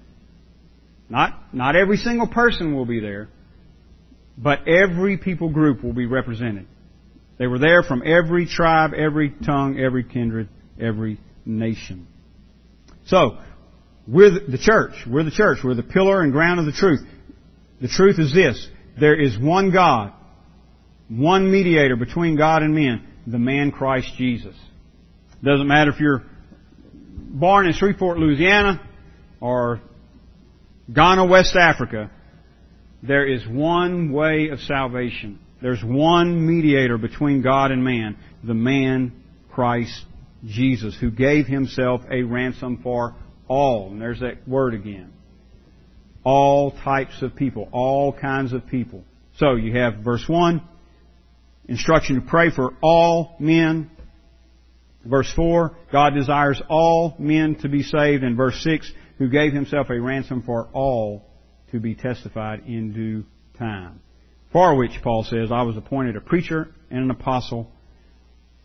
Not, 1.07 1.55
not 1.55 1.77
every 1.77 1.95
single 1.95 2.27
person 2.27 2.75
will 2.75 2.85
be 2.85 2.99
there, 2.99 3.29
but 4.37 4.67
every 4.67 5.17
people 5.17 5.47
group 5.47 5.81
will 5.81 5.93
be 5.93 6.05
represented. 6.05 6.67
They 7.37 7.47
were 7.47 7.59
there 7.59 7.83
from 7.83 8.03
every 8.05 8.47
tribe, 8.47 8.91
every 8.93 9.29
tongue, 9.29 9.79
every 9.79 10.03
kindred, 10.03 10.49
every 10.77 11.21
nation. 11.45 12.05
So, 13.05 13.37
we're 14.05 14.31
the 14.31 14.59
church. 14.61 15.05
We're 15.07 15.23
the 15.23 15.31
church. 15.31 15.59
We're 15.63 15.75
the 15.75 15.83
pillar 15.83 16.21
and 16.21 16.33
ground 16.33 16.59
of 16.59 16.65
the 16.65 16.73
truth. 16.73 16.99
The 17.81 17.87
truth 17.87 18.19
is 18.19 18.33
this. 18.33 18.67
There 18.99 19.19
is 19.19 19.37
one 19.39 19.71
God, 19.71 20.13
one 21.09 21.51
mediator 21.51 21.95
between 21.95 22.37
God 22.37 22.61
and 22.61 22.75
men, 22.75 23.07
the 23.25 23.39
man 23.39 23.71
Christ 23.71 24.13
Jesus. 24.17 24.55
Doesn't 25.43 25.67
matter 25.67 25.91
if 25.91 25.99
you're 25.99 26.23
born 27.03 27.65
in 27.65 27.73
Shreveport, 27.73 28.19
Louisiana, 28.19 28.81
or 29.39 29.81
Ghana, 30.93 31.25
West 31.25 31.55
Africa. 31.55 32.11
There 33.01 33.27
is 33.27 33.47
one 33.47 34.11
way 34.11 34.49
of 34.49 34.59
salvation. 34.59 35.39
There's 35.61 35.83
one 35.83 36.45
mediator 36.45 36.99
between 36.99 37.41
God 37.41 37.71
and 37.71 37.83
man, 37.83 38.17
the 38.43 38.53
man 38.53 39.23
Christ 39.51 40.05
Jesus, 40.45 40.95
who 40.99 41.09
gave 41.09 41.47
himself 41.47 42.01
a 42.11 42.21
ransom 42.23 42.81
for 42.83 43.15
all. 43.47 43.89
And 43.89 43.99
there's 43.99 44.19
that 44.19 44.47
word 44.47 44.75
again. 44.75 45.13
All 46.23 46.71
types 46.71 47.21
of 47.21 47.35
people, 47.35 47.67
all 47.71 48.13
kinds 48.13 48.53
of 48.53 48.67
people. 48.67 49.03
So 49.37 49.55
you 49.55 49.77
have 49.79 50.03
verse 50.03 50.27
1, 50.27 50.61
instruction 51.67 52.15
to 52.15 52.21
pray 52.21 52.51
for 52.51 52.73
all 52.81 53.35
men. 53.39 53.89
Verse 55.03 55.31
4, 55.35 55.75
God 55.91 56.13
desires 56.13 56.61
all 56.69 57.15
men 57.17 57.55
to 57.61 57.69
be 57.69 57.81
saved. 57.81 58.23
And 58.23 58.37
verse 58.37 58.61
6, 58.63 58.91
who 59.17 59.29
gave 59.29 59.53
himself 59.53 59.89
a 59.89 59.99
ransom 59.99 60.43
for 60.43 60.67
all 60.73 61.25
to 61.71 61.79
be 61.79 61.95
testified 61.95 62.63
in 62.67 62.93
due 62.93 63.25
time. 63.57 63.99
For 64.51 64.75
which, 64.75 65.01
Paul 65.01 65.23
says, 65.23 65.51
I 65.51 65.63
was 65.63 65.77
appointed 65.77 66.17
a 66.17 66.21
preacher 66.21 66.67
and 66.89 67.05
an 67.05 67.11
apostle. 67.11 67.71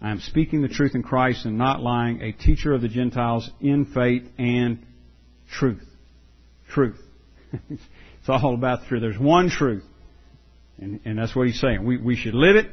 I 0.01 0.11
am 0.11 0.21
speaking 0.21 0.61
the 0.61 0.69
truth 0.69 0.95
in 0.95 1.03
Christ 1.03 1.47
and 1.47 1.57
not 1.57 1.81
lying, 1.81 2.21
a 2.21 2.33
teacher 2.33 2.75
of 2.75 2.83
the 2.83 2.89
Gentiles 2.89 3.51
in 3.61 3.87
faith 3.87 4.25
and 4.37 4.85
truth. 5.51 5.87
Truth. 6.69 7.01
it's 7.71 8.29
all 8.29 8.55
about 8.55 8.81
the 8.81 8.87
truth. 8.87 9.03
There's 9.03 9.19
one 9.19 9.51
truth. 9.51 9.85
And, 10.79 11.01
and 11.05 11.19
that's 11.19 11.35
what 11.35 11.47
he's 11.47 11.61
saying. 11.61 11.85
We, 11.85 11.97
we 11.97 12.17
should 12.17 12.35
live 12.35 12.57
it. 12.57 12.71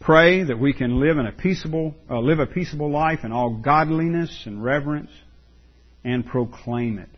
Pray 0.00 0.44
that 0.44 0.58
we 0.58 0.72
can 0.72 1.00
live 1.00 1.18
in 1.18 1.26
a 1.26 1.32
peaceable, 1.32 1.94
uh, 2.08 2.20
live 2.20 2.38
a 2.38 2.46
peaceable 2.46 2.90
life 2.90 3.20
in 3.24 3.32
all 3.32 3.50
godliness 3.50 4.42
and 4.46 4.62
reverence 4.62 5.10
and 6.04 6.24
proclaim 6.24 6.98
it. 6.98 7.08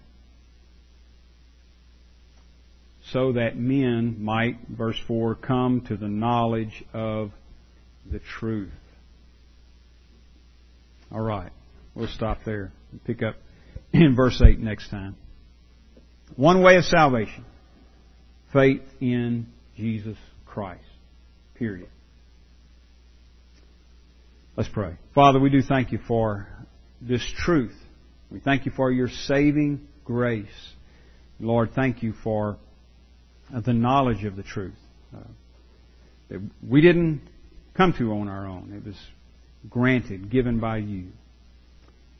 so 3.12 3.32
that 3.32 3.56
men 3.56 4.22
might, 4.22 4.58
verse 4.68 4.98
4, 5.06 5.34
come 5.36 5.82
to 5.88 5.96
the 5.96 6.08
knowledge 6.08 6.84
of 6.92 7.30
the 8.10 8.18
truth. 8.18 8.72
All 11.10 11.20
right. 11.20 11.52
We'll 11.94 12.08
stop 12.08 12.38
there 12.44 12.72
and 12.92 13.02
pick 13.04 13.22
up 13.22 13.36
in 13.92 14.14
verse 14.14 14.40
8 14.44 14.58
next 14.58 14.90
time. 14.90 15.16
One 16.36 16.62
way 16.62 16.76
of 16.76 16.84
salvation. 16.84 17.44
Faith 18.52 18.82
in 19.00 19.46
Jesus 19.76 20.16
Christ. 20.46 20.82
Period. 21.54 21.88
Let's 24.56 24.70
pray. 24.70 24.96
Father, 25.14 25.38
we 25.38 25.50
do 25.50 25.62
thank 25.62 25.92
you 25.92 25.98
for 26.08 26.48
this 27.00 27.24
truth. 27.44 27.76
We 28.30 28.40
thank 28.40 28.66
you 28.66 28.72
for 28.72 28.90
your 28.90 29.08
saving 29.08 29.86
grace. 30.04 30.46
Lord, 31.38 31.70
thank 31.74 32.02
you 32.02 32.12
for 32.24 32.56
the 33.50 33.72
knowledge 33.72 34.24
of 34.24 34.36
the 34.36 34.42
truth 34.42 34.74
uh, 35.16 35.20
that 36.28 36.40
we 36.66 36.80
didn't 36.80 37.22
come 37.76 37.94
to 37.98 38.12
on 38.12 38.28
our 38.28 38.46
own. 38.46 38.72
It 38.74 38.84
was 38.84 38.96
granted, 39.70 40.30
given 40.30 40.58
by 40.58 40.78
you. 40.78 41.08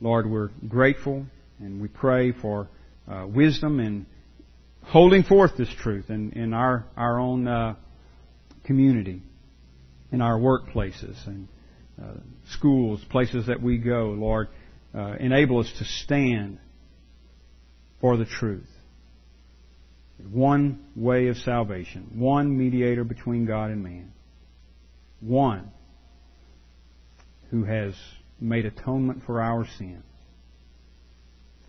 Lord, 0.00 0.30
we're 0.30 0.50
grateful 0.68 1.26
and 1.58 1.80
we 1.80 1.88
pray 1.88 2.32
for 2.32 2.68
uh, 3.10 3.26
wisdom 3.26 3.80
in 3.80 4.06
holding 4.82 5.22
forth 5.22 5.56
this 5.56 5.72
truth 5.80 6.10
in, 6.10 6.32
in 6.32 6.52
our, 6.52 6.86
our 6.96 7.18
own 7.18 7.46
uh, 7.46 7.74
community, 8.64 9.22
in 10.12 10.20
our 10.20 10.38
workplaces 10.38 11.26
and 11.26 11.48
uh, 12.02 12.12
schools, 12.50 13.04
places 13.10 13.46
that 13.46 13.62
we 13.62 13.78
go. 13.78 14.14
Lord, 14.18 14.48
uh, 14.94 15.14
enable 15.20 15.60
us 15.60 15.72
to 15.78 15.84
stand 15.84 16.58
for 18.00 18.16
the 18.16 18.24
truth. 18.24 18.68
One 20.30 20.84
way 20.96 21.28
of 21.28 21.36
salvation. 21.38 22.10
One 22.14 22.56
mediator 22.56 23.04
between 23.04 23.46
God 23.46 23.70
and 23.70 23.82
man. 23.82 24.12
One 25.20 25.70
who 27.50 27.64
has 27.64 27.94
made 28.40 28.66
atonement 28.66 29.22
for 29.24 29.40
our 29.40 29.66
sin. 29.78 30.02